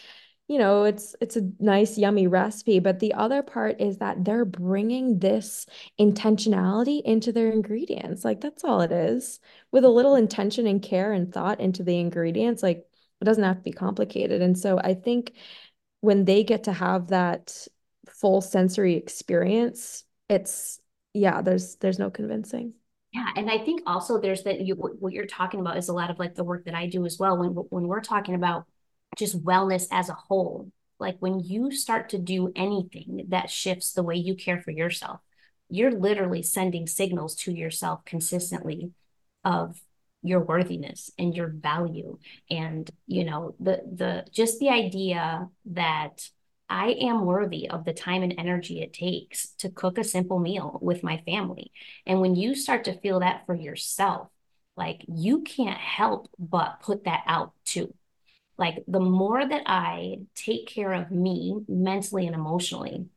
you 0.48 0.58
know, 0.58 0.84
it's 0.84 1.16
it's 1.22 1.38
a 1.38 1.50
nice 1.60 1.98
yummy 1.98 2.28
recipe, 2.28 2.80
but 2.80 3.00
the 3.00 3.14
other 3.14 3.42
part 3.42 3.80
is 3.80 4.00
that 4.00 4.26
they're 4.26 4.44
bringing 4.44 5.20
this 5.20 5.66
intentionality 6.00 7.02
into 7.04 7.32
their 7.32 7.52
ingredients. 7.52 8.26
Like 8.26 8.42
that's 8.42 8.64
all 8.66 8.82
it 8.82 8.92
is. 8.92 9.40
With 9.72 9.86
a 9.86 9.90
little 9.90 10.16
intention 10.16 10.68
and 10.68 10.82
care 10.82 11.14
and 11.14 11.34
thought 11.34 11.62
into 11.62 11.84
the 11.84 11.98
ingredients, 12.00 12.62
like 12.64 12.86
it 13.22 13.26
doesn't 13.26 13.44
have 13.44 13.58
to 13.58 13.64
be 13.64 13.72
complicated. 13.72 14.42
And 14.42 14.58
so 14.58 14.78
I 14.78 14.94
think 14.96 15.34
when 16.02 16.26
they 16.26 16.44
get 16.44 16.66
to 16.66 16.74
have 16.74 17.10
that 17.10 17.68
full 18.10 18.42
sensory 18.42 18.96
experience, 18.98 20.04
it's 20.28 20.82
yeah, 21.14 21.42
there's 21.42 21.76
there's 21.76 22.00
no 22.00 22.10
convincing. 22.10 22.74
Yeah, 23.14 23.28
and 23.36 23.52
I 23.52 23.58
think 23.58 23.82
also 23.86 24.20
there's 24.20 24.44
that 24.44 24.62
you 24.62 24.76
what 24.76 25.14
you're 25.14 25.26
talking 25.26 25.60
about 25.60 25.78
is 25.78 25.90
a 25.90 25.94
lot 25.94 26.10
of 26.10 26.20
like 26.20 26.36
the 26.36 26.44
work 26.44 26.66
that 26.66 26.76
I 26.76 26.88
do 26.88 27.06
as 27.06 27.18
well 27.20 27.38
when 27.38 27.50
when 27.50 27.88
we're 27.88 28.02
talking 28.02 28.36
about 28.36 28.66
just 29.18 29.44
wellness 29.44 29.88
as 29.92 30.10
a 30.10 30.14
whole. 30.14 30.72
Like 31.00 31.18
when 31.20 31.40
you 31.40 31.72
start 31.72 32.10
to 32.10 32.18
do 32.18 32.54
anything 32.56 33.26
that 33.30 33.50
shifts 33.50 33.92
the 33.92 34.04
way 34.04 34.16
you 34.16 34.36
care 34.36 34.62
for 34.62 34.72
yourself, 34.72 35.20
you're 35.70 35.92
literally 35.92 36.44
sending 36.44 36.88
signals 36.88 37.36
to 37.36 37.52
yourself 37.52 38.06
consistently 38.06 38.92
of 39.44 39.82
your 40.24 40.40
worthiness 40.40 41.10
and 41.18 41.36
your 41.36 41.48
value 41.48 42.20
and 42.50 42.92
you 43.08 43.24
know 43.24 43.56
the 43.60 43.82
the 43.92 44.24
just 44.32 44.60
the 44.60 44.70
idea 44.70 45.50
that 45.66 46.30
I 46.72 46.92
am 47.02 47.26
worthy 47.26 47.70
of 47.70 47.84
the 47.84 47.92
time 47.92 48.24
and 48.24 48.34
energy 48.38 48.82
it 48.82 48.94
takes 48.94 49.50
to 49.58 49.70
cook 49.70 49.98
a 49.98 50.06
simple 50.06 50.40
meal 50.40 50.80
with 50.82 51.04
my 51.04 51.18
family. 51.26 51.74
And 52.06 52.22
when 52.22 52.36
you 52.36 52.56
start 52.56 52.86
to 52.86 52.98
feel 52.98 53.20
that 53.20 53.46
for 53.46 53.54
yourself, 53.54 54.30
like 54.78 55.04
you 55.10 55.42
can't 55.42 55.78
help 55.78 56.30
but 56.40 56.80
put 56.82 57.04
that 57.04 57.24
out 57.28 57.52
too. 57.66 57.94
Like 58.58 58.86
the 58.88 59.02
more 59.02 59.46
that 59.46 59.64
I 59.66 60.20
take 60.34 60.66
care 60.66 60.94
of 60.94 61.12
me 61.12 61.58
mentally 61.68 62.26
and 62.26 62.36
emotionally, 62.36 63.08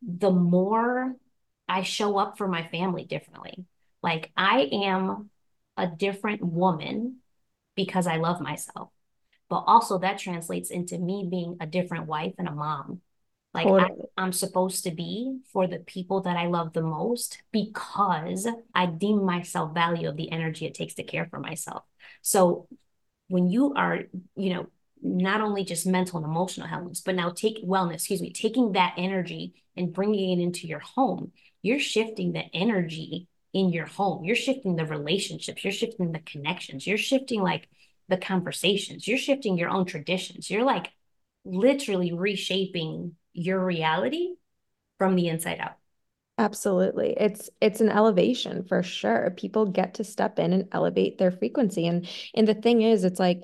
the 0.00 0.30
more 0.30 1.16
I 1.68 1.82
show 1.82 2.16
up 2.16 2.38
for 2.38 2.46
my 2.46 2.68
family 2.68 3.04
differently. 3.04 3.64
Like 4.04 4.30
I 4.36 4.68
am 4.70 5.30
a 5.76 5.88
different 5.88 6.44
woman 6.44 7.16
because 7.74 8.06
I 8.06 8.18
love 8.18 8.40
myself 8.40 8.90
but 9.48 9.64
also 9.66 9.98
that 9.98 10.18
translates 10.18 10.70
into 10.70 10.98
me 10.98 11.26
being 11.30 11.56
a 11.60 11.66
different 11.66 12.06
wife 12.06 12.34
and 12.38 12.48
a 12.48 12.52
mom. 12.52 13.00
Like 13.54 13.66
totally. 13.66 14.02
I, 14.16 14.22
i'm 14.22 14.32
supposed 14.32 14.84
to 14.84 14.90
be 14.90 15.38
for 15.52 15.66
the 15.66 15.78
people 15.78 16.20
that 16.22 16.36
i 16.36 16.46
love 16.46 16.74
the 16.74 16.82
most 16.82 17.42
because 17.50 18.46
i 18.74 18.84
deem 18.84 19.24
myself 19.24 19.72
value 19.72 20.06
of 20.06 20.18
the 20.18 20.30
energy 20.30 20.66
it 20.66 20.74
takes 20.74 20.94
to 20.94 21.02
care 21.02 21.26
for 21.30 21.40
myself. 21.40 21.82
So 22.20 22.68
when 23.28 23.48
you 23.48 23.72
are 23.74 24.00
you 24.36 24.54
know 24.54 24.66
not 25.00 25.40
only 25.40 25.64
just 25.64 25.86
mental 25.86 26.18
and 26.18 26.26
emotional 26.26 26.68
wellness 26.68 27.02
but 27.02 27.14
now 27.14 27.30
take 27.30 27.64
wellness 27.64 27.94
excuse 27.94 28.20
me 28.20 28.32
taking 28.32 28.72
that 28.72 28.94
energy 28.98 29.54
and 29.76 29.94
bringing 29.94 30.38
it 30.38 30.42
into 30.42 30.66
your 30.66 30.80
home 30.80 31.32
you're 31.62 31.78
shifting 31.78 32.32
the 32.32 32.44
energy 32.54 33.28
in 33.52 33.70
your 33.70 33.86
home. 33.86 34.24
You're 34.24 34.36
shifting 34.36 34.76
the 34.76 34.86
relationships. 34.86 35.64
You're 35.64 35.72
shifting 35.72 36.12
the 36.12 36.20
connections. 36.20 36.86
You're 36.86 36.98
shifting 36.98 37.42
like 37.42 37.68
the 38.08 38.16
conversations. 38.16 39.06
You're 39.06 39.18
shifting 39.18 39.58
your 39.58 39.70
own 39.70 39.84
traditions. 39.84 40.50
You're 40.50 40.64
like 40.64 40.90
literally 41.44 42.12
reshaping 42.12 43.16
your 43.32 43.64
reality 43.64 44.34
from 44.98 45.14
the 45.14 45.28
inside 45.28 45.60
out. 45.60 45.76
Absolutely. 46.38 47.16
It's 47.18 47.50
it's 47.60 47.80
an 47.80 47.88
elevation 47.88 48.64
for 48.64 48.82
sure. 48.84 49.34
People 49.36 49.66
get 49.66 49.94
to 49.94 50.04
step 50.04 50.38
in 50.38 50.52
and 50.52 50.68
elevate 50.70 51.18
their 51.18 51.32
frequency 51.32 51.86
and 51.86 52.08
and 52.34 52.46
the 52.46 52.54
thing 52.54 52.82
is 52.82 53.02
it's 53.04 53.18
like 53.18 53.42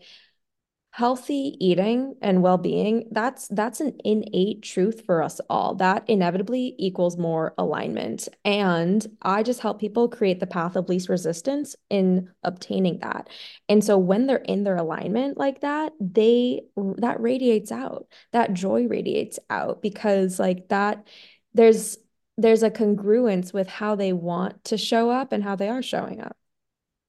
healthy 0.94 1.56
eating 1.58 2.14
and 2.22 2.40
well-being 2.40 3.08
that's 3.10 3.48
that's 3.48 3.80
an 3.80 3.92
innate 4.04 4.62
truth 4.62 5.02
for 5.04 5.24
us 5.24 5.40
all. 5.50 5.74
That 5.74 6.08
inevitably 6.08 6.76
equals 6.78 7.18
more 7.18 7.52
alignment. 7.58 8.28
And 8.44 9.04
i 9.20 9.42
just 9.42 9.58
help 9.58 9.80
people 9.80 10.08
create 10.08 10.38
the 10.38 10.46
path 10.46 10.76
of 10.76 10.88
least 10.88 11.08
resistance 11.08 11.74
in 11.90 12.30
obtaining 12.44 13.00
that. 13.00 13.28
And 13.68 13.82
so 13.82 13.98
when 13.98 14.28
they're 14.28 14.36
in 14.36 14.62
their 14.62 14.76
alignment 14.76 15.36
like 15.36 15.62
that 15.62 15.94
they 15.98 16.60
that 16.76 17.20
radiates 17.20 17.72
out. 17.72 18.06
That 18.30 18.54
joy 18.54 18.86
radiates 18.86 19.40
out 19.50 19.82
because 19.82 20.38
like 20.38 20.68
that 20.68 21.08
there's 21.54 21.98
there's 22.36 22.62
a 22.62 22.70
congruence 22.70 23.52
with 23.52 23.66
how 23.66 23.96
they 23.96 24.12
want 24.12 24.62
to 24.66 24.78
show 24.78 25.10
up 25.10 25.32
and 25.32 25.42
how 25.42 25.56
they 25.56 25.68
are 25.68 25.82
showing 25.82 26.20
up. 26.20 26.36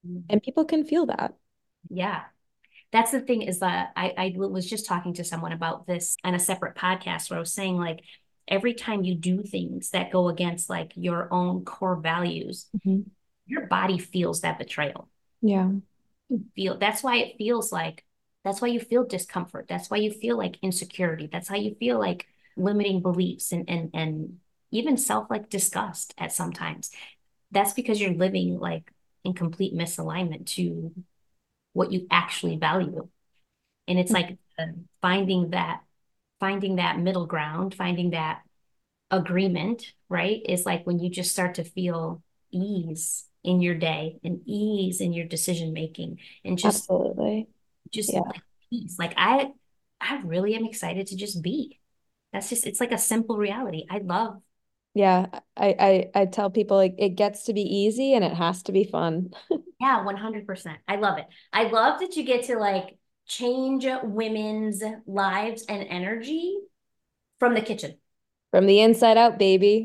Mm-hmm. 0.04 0.26
and 0.28 0.42
people 0.42 0.64
can 0.64 0.84
feel 0.84 1.06
that. 1.06 1.34
Yeah 1.88 2.22
that's 2.96 3.10
the 3.10 3.20
thing 3.20 3.42
is 3.42 3.58
that 3.58 3.92
I, 3.94 4.14
I 4.16 4.34
was 4.36 4.64
just 4.68 4.86
talking 4.86 5.12
to 5.14 5.24
someone 5.24 5.52
about 5.52 5.86
this 5.86 6.16
on 6.24 6.34
a 6.34 6.38
separate 6.38 6.76
podcast 6.76 7.28
where 7.28 7.36
I 7.36 7.40
was 7.40 7.52
saying 7.52 7.76
like 7.76 8.00
every 8.48 8.72
time 8.72 9.04
you 9.04 9.14
do 9.14 9.42
things 9.42 9.90
that 9.90 10.10
go 10.10 10.30
against 10.30 10.70
like 10.70 10.92
your 10.94 11.30
own 11.30 11.66
core 11.66 11.96
values, 11.96 12.64
mm-hmm. 12.74 13.02
your 13.44 13.66
body 13.66 13.98
feels 13.98 14.40
that 14.40 14.58
betrayal. 14.58 15.10
Yeah. 15.42 15.72
You 16.30 16.44
feel 16.54 16.78
that's 16.78 17.02
why 17.02 17.16
it 17.16 17.36
feels 17.36 17.70
like 17.70 18.02
that's 18.44 18.62
why 18.62 18.68
you 18.68 18.80
feel 18.80 19.04
discomfort. 19.04 19.66
That's 19.68 19.90
why 19.90 19.98
you 19.98 20.10
feel 20.10 20.38
like 20.38 20.56
insecurity. 20.62 21.28
That's 21.30 21.48
how 21.48 21.56
you 21.56 21.74
feel 21.74 21.98
like 21.98 22.26
limiting 22.56 23.02
beliefs 23.02 23.52
and 23.52 23.68
and 23.68 23.90
and 23.92 24.38
even 24.70 24.96
self 24.96 25.28
like 25.28 25.50
disgust 25.50 26.14
at 26.16 26.32
sometimes. 26.32 26.90
That's 27.50 27.74
because 27.74 28.00
you're 28.00 28.14
living 28.14 28.58
like 28.58 28.90
in 29.22 29.34
complete 29.34 29.74
misalignment 29.74 30.46
to 30.54 30.92
what 31.76 31.92
you 31.92 32.06
actually 32.10 32.56
value. 32.56 33.06
And 33.86 33.98
it's 33.98 34.10
like 34.10 34.38
uh, 34.58 34.66
finding 35.02 35.50
that, 35.50 35.80
finding 36.40 36.76
that 36.76 36.98
middle 36.98 37.26
ground, 37.26 37.74
finding 37.74 38.10
that 38.10 38.40
agreement, 39.10 39.92
right? 40.08 40.40
Is 40.48 40.64
like 40.64 40.86
when 40.86 40.98
you 40.98 41.10
just 41.10 41.30
start 41.30 41.56
to 41.56 41.64
feel 41.64 42.22
ease 42.50 43.26
in 43.44 43.60
your 43.60 43.74
day 43.74 44.18
and 44.24 44.40
ease 44.46 45.00
in 45.00 45.12
your 45.12 45.26
decision 45.26 45.72
making 45.72 46.18
and 46.44 46.58
just 46.58 46.84
absolutely 46.84 47.46
just 47.92 48.12
yeah. 48.12 48.20
like 48.20 48.40
peace. 48.70 48.96
Like 48.98 49.12
I 49.16 49.50
I 50.00 50.20
really 50.24 50.54
am 50.56 50.64
excited 50.64 51.06
to 51.08 51.16
just 51.16 51.42
be. 51.42 51.78
That's 52.32 52.48
just 52.48 52.66
it's 52.66 52.80
like 52.80 52.92
a 52.92 52.98
simple 52.98 53.36
reality. 53.36 53.84
I 53.90 53.98
love 53.98 54.40
yeah, 54.96 55.26
I, 55.58 56.08
I 56.14 56.22
I 56.22 56.24
tell 56.24 56.48
people 56.48 56.78
like 56.78 56.94
it 56.96 57.10
gets 57.10 57.44
to 57.44 57.52
be 57.52 57.60
easy 57.60 58.14
and 58.14 58.24
it 58.24 58.32
has 58.32 58.62
to 58.62 58.72
be 58.72 58.84
fun. 58.84 59.30
yeah, 59.78 60.02
100%. 60.02 60.78
I 60.88 60.96
love 60.96 61.18
it. 61.18 61.26
I 61.52 61.64
love 61.64 62.00
that 62.00 62.16
you 62.16 62.22
get 62.22 62.44
to 62.44 62.56
like 62.56 62.96
change 63.26 63.86
women's 64.02 64.82
lives 65.06 65.66
and 65.68 65.86
energy 65.90 66.56
from 67.38 67.52
the 67.52 67.60
kitchen. 67.60 67.98
From 68.52 68.64
the 68.64 68.80
inside 68.80 69.18
out, 69.18 69.38
baby. 69.38 69.84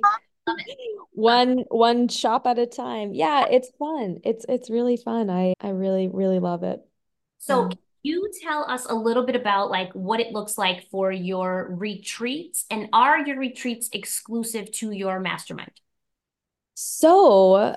one 1.11 1.65
one 1.67 2.07
shop 2.07 2.47
at 2.47 2.57
a 2.57 2.65
time. 2.65 3.13
Yeah, 3.13 3.47
it's 3.51 3.69
fun. 3.77 4.19
It's 4.23 4.45
it's 4.47 4.69
really 4.69 4.95
fun. 4.95 5.29
I 5.29 5.55
I 5.59 5.71
really 5.71 6.07
really 6.07 6.39
love 6.39 6.63
it. 6.63 6.79
So 7.39 7.63
um, 7.63 7.71
you 8.03 8.31
tell 8.41 8.69
us 8.69 8.85
a 8.85 8.95
little 8.95 9.25
bit 9.25 9.35
about 9.35 9.69
like 9.69 9.91
what 9.93 10.19
it 10.19 10.33
looks 10.33 10.57
like 10.57 10.87
for 10.89 11.11
your 11.11 11.67
retreats 11.71 12.65
and 12.69 12.89
are 12.93 13.19
your 13.19 13.37
retreats 13.37 13.89
exclusive 13.93 14.71
to 14.73 14.91
your 14.91 15.19
mastermind? 15.19 15.71
So, 16.73 17.75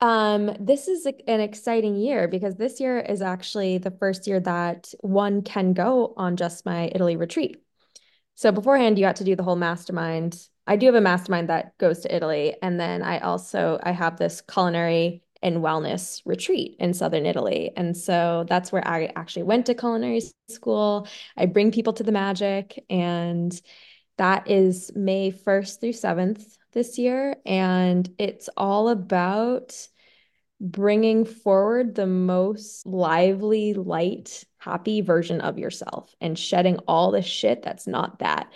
um, 0.00 0.56
this 0.58 0.88
is 0.88 1.06
an 1.06 1.40
exciting 1.40 1.96
year 1.96 2.26
because 2.26 2.56
this 2.56 2.80
year 2.80 2.98
is 2.98 3.20
actually 3.20 3.78
the 3.78 3.90
first 3.90 4.26
year 4.26 4.40
that 4.40 4.92
one 5.00 5.42
can 5.42 5.74
go 5.74 6.14
on 6.16 6.36
just 6.36 6.64
my 6.64 6.90
Italy 6.94 7.16
retreat. 7.16 7.62
So 8.34 8.50
beforehand, 8.50 8.98
you 8.98 9.04
got 9.04 9.16
to 9.16 9.24
do 9.24 9.36
the 9.36 9.42
whole 9.42 9.56
mastermind. 9.56 10.48
I 10.66 10.76
do 10.76 10.86
have 10.86 10.94
a 10.94 11.00
mastermind 11.00 11.50
that 11.50 11.76
goes 11.76 12.00
to 12.00 12.14
Italy, 12.14 12.56
and 12.62 12.80
then 12.80 13.02
I 13.02 13.18
also 13.18 13.78
I 13.82 13.92
have 13.92 14.16
this 14.16 14.40
culinary 14.40 15.22
and 15.42 15.58
wellness 15.58 16.20
retreat 16.24 16.76
in 16.78 16.92
southern 16.94 17.26
Italy. 17.26 17.72
And 17.76 17.96
so 17.96 18.44
that's 18.48 18.72
where 18.72 18.86
I 18.86 19.10
actually 19.16 19.44
went 19.44 19.66
to 19.66 19.74
culinary 19.74 20.22
school. 20.48 21.08
I 21.36 21.46
bring 21.46 21.72
people 21.72 21.92
to 21.94 22.02
the 22.02 22.12
magic 22.12 22.84
and 22.90 23.58
that 24.18 24.50
is 24.50 24.90
May 24.94 25.32
1st 25.32 25.80
through 25.80 25.92
7th 25.92 26.44
this 26.72 26.98
year 26.98 27.36
and 27.46 28.08
it's 28.18 28.50
all 28.56 28.90
about 28.90 29.74
bringing 30.60 31.24
forward 31.24 31.94
the 31.94 32.06
most 32.06 32.86
lively, 32.86 33.72
light, 33.72 34.44
happy 34.58 35.00
version 35.00 35.40
of 35.40 35.58
yourself 35.58 36.14
and 36.20 36.38
shedding 36.38 36.76
all 36.86 37.10
the 37.10 37.22
shit 37.22 37.62
that's 37.62 37.86
not 37.86 38.18
that 38.18 38.52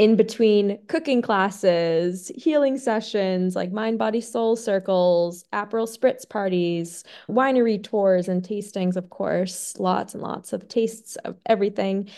in 0.00 0.16
between 0.16 0.78
cooking 0.86 1.20
classes, 1.20 2.32
healing 2.34 2.78
sessions, 2.78 3.54
like 3.54 3.70
mind, 3.70 3.98
body, 3.98 4.22
soul 4.22 4.56
circles, 4.56 5.44
Aperol 5.52 5.86
spritz 5.86 6.26
parties, 6.26 7.04
winery 7.28 7.84
tours 7.84 8.26
and 8.26 8.42
tastings, 8.42 8.96
of 8.96 9.10
course, 9.10 9.78
lots 9.78 10.14
and 10.14 10.22
lots 10.22 10.54
of 10.54 10.66
tastes 10.68 11.16
of 11.16 11.36
everything. 11.44 12.08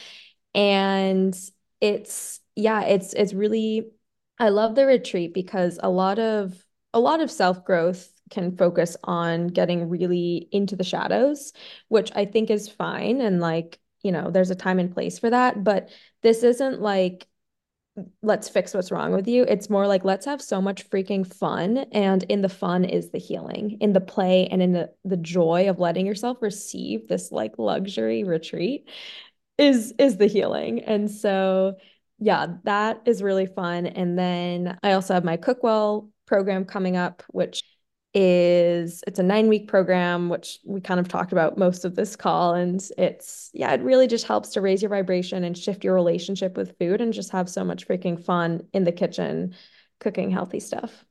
And 0.55 1.37
it's, 1.81 2.39
yeah, 2.55 2.83
it's, 2.83 3.15
it's 3.15 3.35
really, 3.35 3.91
I 4.39 4.51
love 4.51 4.77
the 4.77 4.87
retreat 4.87 5.35
because 5.35 5.81
a 5.83 5.91
lot 5.91 6.21
of, 6.21 6.65
a 6.95 7.01
lot 7.01 7.21
of 7.21 7.33
self 7.33 7.65
growth 7.65 8.09
can 8.31 8.57
focus 8.57 8.97
on 9.03 9.49
getting 9.49 9.89
really 9.89 10.47
into 10.53 10.77
the 10.77 10.85
shadows, 10.85 11.53
which 11.89 12.13
I 12.15 12.27
think 12.27 12.49
is 12.49 12.69
fine. 12.69 13.21
And 13.21 13.41
like, 13.41 13.81
you 14.05 14.13
know, 14.13 14.31
there's 14.31 14.51
a 14.51 14.55
time 14.55 14.79
and 14.79 14.95
place 14.95 15.19
for 15.19 15.31
that. 15.31 15.65
But 15.65 15.91
this 16.23 16.45
isn't 16.45 16.81
like, 16.81 17.27
let's 18.23 18.49
fix 18.49 18.73
what's 18.73 18.91
wrong 18.91 19.13
with 19.13 19.29
you. 19.29 19.45
It's 19.45 19.69
more 19.69 19.87
like, 19.87 20.05
let's 20.05 20.27
have 20.27 20.41
so 20.41 20.63
much 20.63 20.89
freaking 20.89 21.27
fun. 21.27 21.79
And 21.93 22.23
in 22.25 22.41
the 22.41 22.49
fun 22.49 22.85
is 22.85 23.11
the 23.11 23.19
healing, 23.19 23.79
in 23.81 23.93
the 23.93 24.01
play 24.01 24.47
and 24.47 24.63
in 24.63 24.73
the, 24.73 24.91
the 25.05 25.17
joy 25.17 25.69
of 25.69 25.79
letting 25.79 26.07
yourself 26.07 26.39
receive 26.41 27.09
this 27.09 27.31
like 27.31 27.59
luxury 27.59 28.25
retreat 28.25 28.89
is 29.59 29.95
is 29.99 30.17
the 30.17 30.27
healing. 30.27 30.81
And 30.81 31.11
so 31.11 31.75
yeah, 32.19 32.47
that 32.65 33.03
is 33.05 33.23
really 33.23 33.47
fun. 33.47 33.87
And 33.87 34.19
then 34.19 34.79
I 34.83 34.93
also 34.93 35.15
have 35.15 35.25
my 35.25 35.37
Cookwell 35.37 36.09
program 36.27 36.65
coming 36.65 36.97
up, 36.97 37.23
which 37.29 37.63
is 38.15 39.03
it's 39.07 39.19
a 39.19 39.23
nine 39.23 39.49
week 39.49 39.69
program 39.69 40.29
which 40.29 40.59
we 40.65 40.81
kind 40.81 41.01
of 41.01 41.09
talked 41.09 41.33
about 41.33 41.57
most 41.57 41.87
of 41.87 41.95
this 41.95 42.15
call 42.15 42.53
and 42.53 42.91
it's 42.99 43.51
yeah 43.55 43.73
it 43.73 43.81
really 43.81 44.07
just 44.07 44.27
helps 44.27 44.51
to 44.51 44.61
raise 44.61 44.83
your 44.83 44.91
vibration 44.91 45.45
and 45.45 45.57
shift 45.57 45.83
your 45.83 45.95
relationship 45.95 46.55
with 46.55 46.77
food 46.79 47.01
and 47.01 47.15
just 47.15 47.31
have 47.31 47.49
so 47.49 47.65
much 47.65 47.89
freaking 47.89 48.23
fun 48.23 48.63
in 48.75 48.85
the 48.85 48.93
kitchen 48.93 49.55
cooking 50.03 50.31
healthy 50.31 50.61
stuff. 50.61 51.05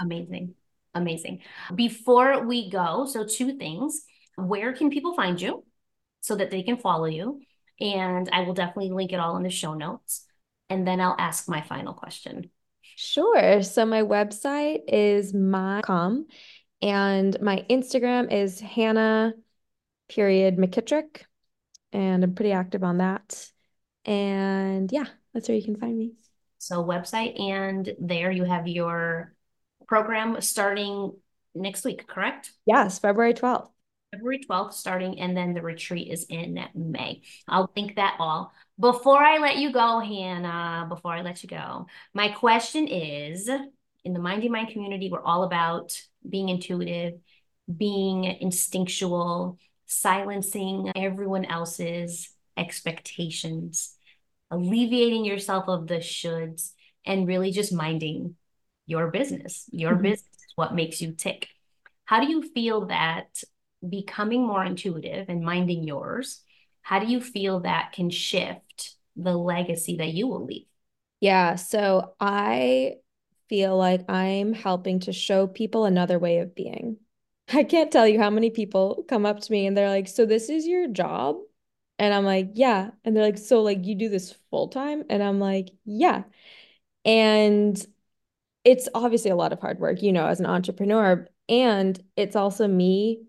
Amazing. 0.00 0.54
Amazing. 0.94 1.42
Before 1.74 2.44
we 2.44 2.70
go 2.70 3.06
so 3.06 3.24
two 3.24 3.56
things. 3.56 4.04
Where 4.36 4.72
can 4.72 4.90
people 4.90 5.14
find 5.14 5.40
you 5.40 5.64
so 6.20 6.36
that 6.36 6.50
they 6.50 6.62
can 6.62 6.76
follow 6.76 7.06
you? 7.06 7.40
And 7.80 8.28
i 8.32 8.40
will 8.42 8.54
definitely 8.54 8.90
link 8.90 9.12
it 9.12 9.20
all 9.20 9.36
in 9.36 9.42
the 9.42 9.50
show 9.50 9.74
notes. 9.74 10.24
And 10.70 10.86
then 10.86 11.00
i'll 11.00 11.16
ask 11.18 11.48
my 11.48 11.60
final 11.62 11.94
question 11.94 12.50
Sure. 13.00 13.62
So 13.62 13.86
my 13.86 14.02
website 14.02 14.80
is 14.88 15.32
my.com 15.32 16.26
and 16.82 17.40
my 17.40 17.64
Instagram 17.70 18.32
is 18.32 18.58
Hannah 18.58 19.34
period 20.08 20.56
McKitrick. 20.56 21.22
And 21.92 22.24
I'm 22.24 22.34
pretty 22.34 22.50
active 22.50 22.82
on 22.82 22.98
that. 22.98 23.50
And 24.04 24.90
yeah, 24.90 25.04
that's 25.32 25.48
where 25.48 25.56
you 25.56 25.62
can 25.62 25.76
find 25.76 25.96
me. 25.96 26.14
So 26.58 26.82
website 26.82 27.40
and 27.40 27.88
there 28.00 28.32
you 28.32 28.42
have 28.42 28.66
your 28.66 29.32
program 29.86 30.40
starting 30.40 31.12
next 31.54 31.84
week, 31.84 32.04
correct? 32.08 32.50
Yes, 32.66 32.98
February 32.98 33.34
12th. 33.34 33.70
February 34.12 34.40
12th 34.40 34.72
starting, 34.72 35.20
and 35.20 35.36
then 35.36 35.52
the 35.52 35.62
retreat 35.62 36.10
is 36.10 36.24
in 36.28 36.58
May. 36.74 37.20
I'll 37.46 37.70
link 37.76 37.96
that 37.96 38.16
all. 38.18 38.52
Before 38.80 39.18
I 39.18 39.38
let 39.38 39.58
you 39.58 39.72
go, 39.72 40.00
Hannah, 40.00 40.86
before 40.88 41.12
I 41.12 41.22
let 41.22 41.42
you 41.42 41.48
go, 41.48 41.86
my 42.14 42.28
question 42.28 42.88
is 42.88 43.48
in 44.04 44.12
the 44.14 44.20
Minding 44.20 44.52
Mine 44.52 44.66
community, 44.66 45.10
we're 45.10 45.22
all 45.22 45.42
about 45.42 46.00
being 46.26 46.48
intuitive, 46.48 47.14
being 47.74 48.24
instinctual, 48.24 49.58
silencing 49.86 50.90
everyone 50.96 51.44
else's 51.44 52.30
expectations, 52.56 53.94
alleviating 54.50 55.24
yourself 55.24 55.68
of 55.68 55.86
the 55.86 55.96
shoulds, 55.96 56.72
and 57.04 57.28
really 57.28 57.50
just 57.50 57.72
minding 57.72 58.36
your 58.86 59.10
business. 59.10 59.68
Your 59.70 59.92
mm-hmm. 59.92 60.02
business 60.02 60.36
is 60.36 60.52
what 60.56 60.74
makes 60.74 61.02
you 61.02 61.12
tick. 61.12 61.48
How 62.06 62.20
do 62.20 62.30
you 62.30 62.42
feel 62.42 62.86
that 62.86 63.26
becoming 63.86 64.46
more 64.46 64.64
intuitive 64.64 65.28
and 65.28 65.42
minding 65.42 65.84
yours, 65.84 66.42
how 66.82 66.98
do 66.98 67.06
you 67.06 67.20
feel 67.20 67.60
that 67.60 67.92
can 67.92 68.10
shift 68.10 68.94
the 69.16 69.36
legacy 69.36 69.96
that 69.98 70.12
you 70.12 70.26
will 70.26 70.44
leave? 70.44 70.66
Yeah, 71.20 71.56
so 71.56 72.14
I 72.20 72.96
feel 73.48 73.76
like 73.76 74.08
I'm 74.10 74.52
helping 74.52 75.00
to 75.00 75.12
show 75.12 75.46
people 75.46 75.84
another 75.84 76.18
way 76.18 76.38
of 76.38 76.54
being. 76.54 76.98
I 77.52 77.64
can't 77.64 77.90
tell 77.90 78.06
you 78.06 78.18
how 78.20 78.30
many 78.30 78.50
people 78.50 79.04
come 79.08 79.26
up 79.26 79.40
to 79.40 79.52
me 79.52 79.66
and 79.66 79.76
they're 79.76 79.88
like, 79.88 80.08
So 80.08 80.26
this 80.26 80.48
is 80.48 80.66
your 80.66 80.88
job? 80.88 81.36
And 81.98 82.14
I'm 82.14 82.24
like, 82.24 82.50
Yeah. 82.54 82.90
And 83.04 83.16
they're 83.16 83.24
like, 83.24 83.38
So, 83.38 83.62
like, 83.62 83.84
you 83.84 83.94
do 83.94 84.08
this 84.08 84.34
full 84.50 84.68
time? 84.68 85.04
And 85.10 85.22
I'm 85.22 85.40
like, 85.40 85.70
Yeah. 85.84 86.24
And 87.04 87.84
it's 88.64 88.88
obviously 88.94 89.30
a 89.30 89.36
lot 89.36 89.52
of 89.52 89.60
hard 89.60 89.80
work, 89.80 90.02
you 90.02 90.12
know, 90.12 90.26
as 90.26 90.40
an 90.40 90.46
entrepreneur. 90.46 91.26
And 91.48 91.98
it's 92.16 92.36
also 92.36 92.68
me 92.68 93.22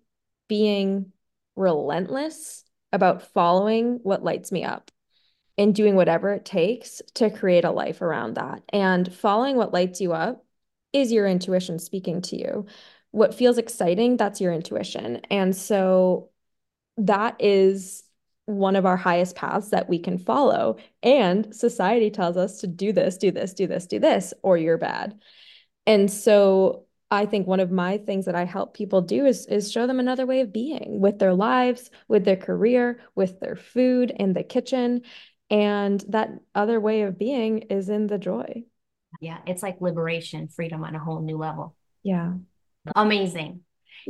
being 0.49 1.13
relentless 1.55 2.65
about 2.91 3.21
following 3.33 3.99
what 4.03 4.23
lights 4.23 4.51
me 4.51 4.65
up 4.65 4.91
and 5.57 5.75
doing 5.75 5.95
whatever 5.95 6.33
it 6.33 6.43
takes 6.43 7.01
to 7.13 7.29
create 7.29 7.63
a 7.63 7.71
life 7.71 8.01
around 8.01 8.35
that. 8.35 8.63
And 8.69 9.13
following 9.13 9.55
what 9.55 9.73
lights 9.73 10.01
you 10.01 10.11
up 10.11 10.45
is 10.91 11.11
your 11.11 11.27
intuition 11.27 11.79
speaking 11.79 12.21
to 12.23 12.37
you. 12.37 12.65
What 13.11 13.35
feels 13.35 13.57
exciting, 13.57 14.17
that's 14.17 14.41
your 14.41 14.53
intuition. 14.53 15.17
And 15.29 15.55
so 15.55 16.29
that 16.97 17.35
is 17.39 18.03
one 18.45 18.75
of 18.75 18.85
our 18.85 18.97
highest 18.97 19.35
paths 19.35 19.69
that 19.69 19.89
we 19.89 19.99
can 19.99 20.17
follow. 20.17 20.77
And 21.03 21.53
society 21.55 22.09
tells 22.09 22.35
us 22.37 22.61
to 22.61 22.67
do 22.67 22.91
this, 22.91 23.17
do 23.17 23.31
this, 23.31 23.53
do 23.53 23.67
this, 23.67 23.85
do 23.85 23.99
this, 23.99 24.33
or 24.41 24.57
you're 24.57 24.77
bad. 24.77 25.19
And 25.85 26.11
so 26.11 26.85
I 27.12 27.26
think 27.26 27.47
one 27.47 27.60
of 27.60 27.72
my 27.72 27.97
things 27.97 28.26
that 28.26 28.36
I 28.36 28.45
help 28.45 28.76
people 28.76 29.01
do 29.01 29.26
is 29.26 29.47
is 29.47 29.72
show 29.72 29.88
them 29.88 29.99
another 29.99 30.26
way 30.26 30.41
of 30.41 30.53
being 30.53 30.99
with 30.99 31.18
their 31.18 31.34
lives, 31.34 31.89
with 32.07 32.24
their 32.24 32.36
career, 32.36 33.01
with 33.16 33.39
their 33.39 33.55
food 33.55 34.12
in 34.12 34.34
the 34.34 34.43
kitchen. 34.43 35.01
And 35.49 36.03
that 36.10 36.30
other 36.53 36.80
way 36.80 37.01
of 37.01 37.18
being 37.18 37.60
is 37.64 37.89
in 37.89 38.05
the 38.05 38.20
joy. 38.20 38.64
Yeah, 39.20 39.39
it's 39.47 39.64
like 39.64 39.82
liberation, 39.82 40.47
freedom 40.47 40.84
on 40.84 40.95
a 40.95 40.99
whole 40.99 41.22
new 41.22 41.38
level. 41.38 41.76
Yeah. 42.03 42.34
Amazing. 42.95 43.62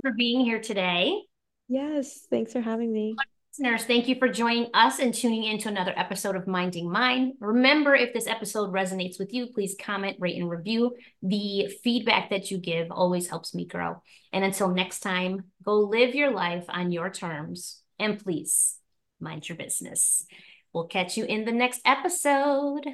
For 0.01 0.11
being 0.11 0.41
here 0.41 0.59
today. 0.59 1.21
Yes, 1.69 2.27
thanks 2.29 2.51
for 2.51 2.61
having 2.61 2.91
me. 2.91 3.15
Listeners, 3.59 3.83
thank 3.83 4.07
you 4.07 4.15
for 4.15 4.29
joining 4.29 4.69
us 4.73 4.99
and 4.99 5.13
tuning 5.13 5.43
in 5.43 5.57
to 5.57 5.67
another 5.67 5.93
episode 5.97 6.37
of 6.37 6.47
Minding 6.47 6.89
Mine. 6.89 7.33
Remember, 7.41 7.93
if 7.93 8.13
this 8.13 8.25
episode 8.25 8.71
resonates 8.71 9.19
with 9.19 9.33
you, 9.33 9.47
please 9.47 9.75
comment, 9.77 10.15
rate, 10.17 10.37
and 10.37 10.49
review. 10.49 10.95
The 11.21 11.67
feedback 11.83 12.29
that 12.29 12.51
you 12.51 12.57
give 12.57 12.89
always 12.89 13.27
helps 13.27 13.53
me 13.53 13.65
grow. 13.65 14.01
And 14.31 14.45
until 14.45 14.69
next 14.69 15.01
time, 15.01 15.43
go 15.61 15.79
live 15.79 16.15
your 16.15 16.31
life 16.31 16.63
on 16.69 16.93
your 16.93 17.09
terms 17.09 17.81
and 17.99 18.17
please 18.17 18.77
mind 19.19 19.49
your 19.49 19.57
business. 19.57 20.25
We'll 20.71 20.87
catch 20.87 21.17
you 21.17 21.25
in 21.25 21.43
the 21.43 21.51
next 21.51 21.81
episode. 21.83 22.85